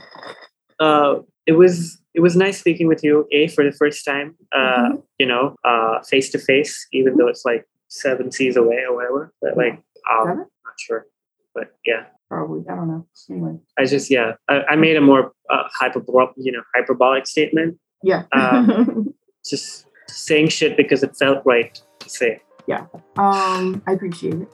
[0.80, 4.36] uh it was it was nice speaking with you, A, for the first time.
[4.52, 4.96] Uh, mm-hmm.
[5.18, 7.20] you know, uh face to face, even mm-hmm.
[7.20, 9.34] though it's like seven seas away or whatever.
[9.42, 11.06] But like um not sure.
[11.54, 12.64] But yeah probably.
[12.68, 13.06] I don't know.
[13.30, 17.78] Anyway, I just yeah, I, I made a more uh, hyperbolic, you know, hyperbolic statement.
[18.02, 18.84] Yeah, uh,
[19.48, 22.40] just saying shit because it felt right to say.
[22.66, 24.48] Yeah, um, I appreciate it.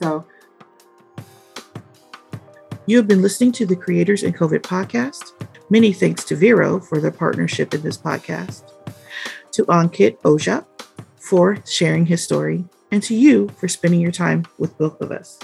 [0.00, 0.24] So.
[2.86, 5.32] You have been listening to the Creators in COVID podcast.
[5.68, 8.72] Many thanks to Vero for their partnership in this podcast,
[9.52, 10.66] to Ankit Ohja
[11.16, 15.38] for sharing his story, and to you for spending your time with both of us.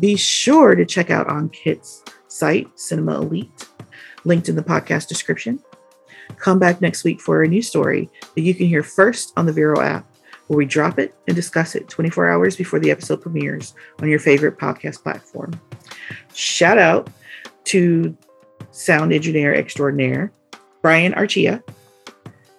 [0.00, 3.68] Be sure to check out Ankit's site, Cinema Elite,
[4.24, 5.60] linked in the podcast description.
[6.36, 9.52] Come back next week for a new story that you can hear first on the
[9.52, 10.06] Vero app,
[10.46, 14.18] where we drop it and discuss it 24 hours before the episode premieres on your
[14.18, 15.52] favorite podcast platform.
[16.34, 17.10] Shout out
[17.64, 18.16] to
[18.70, 20.32] sound engineer extraordinaire,
[20.82, 21.62] Bryan Archilla.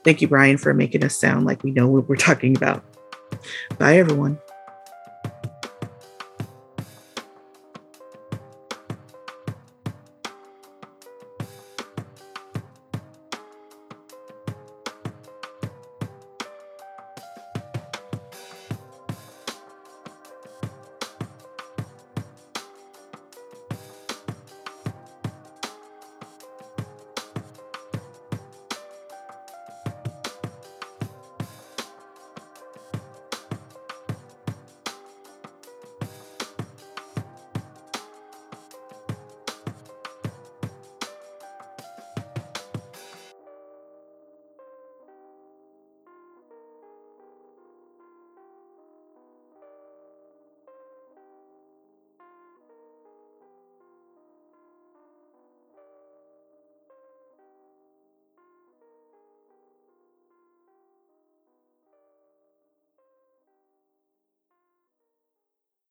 [0.04, 2.84] Thank you, Bryan, for making us sound like we know what we're talking about.
[3.78, 4.40] Bye, everyone.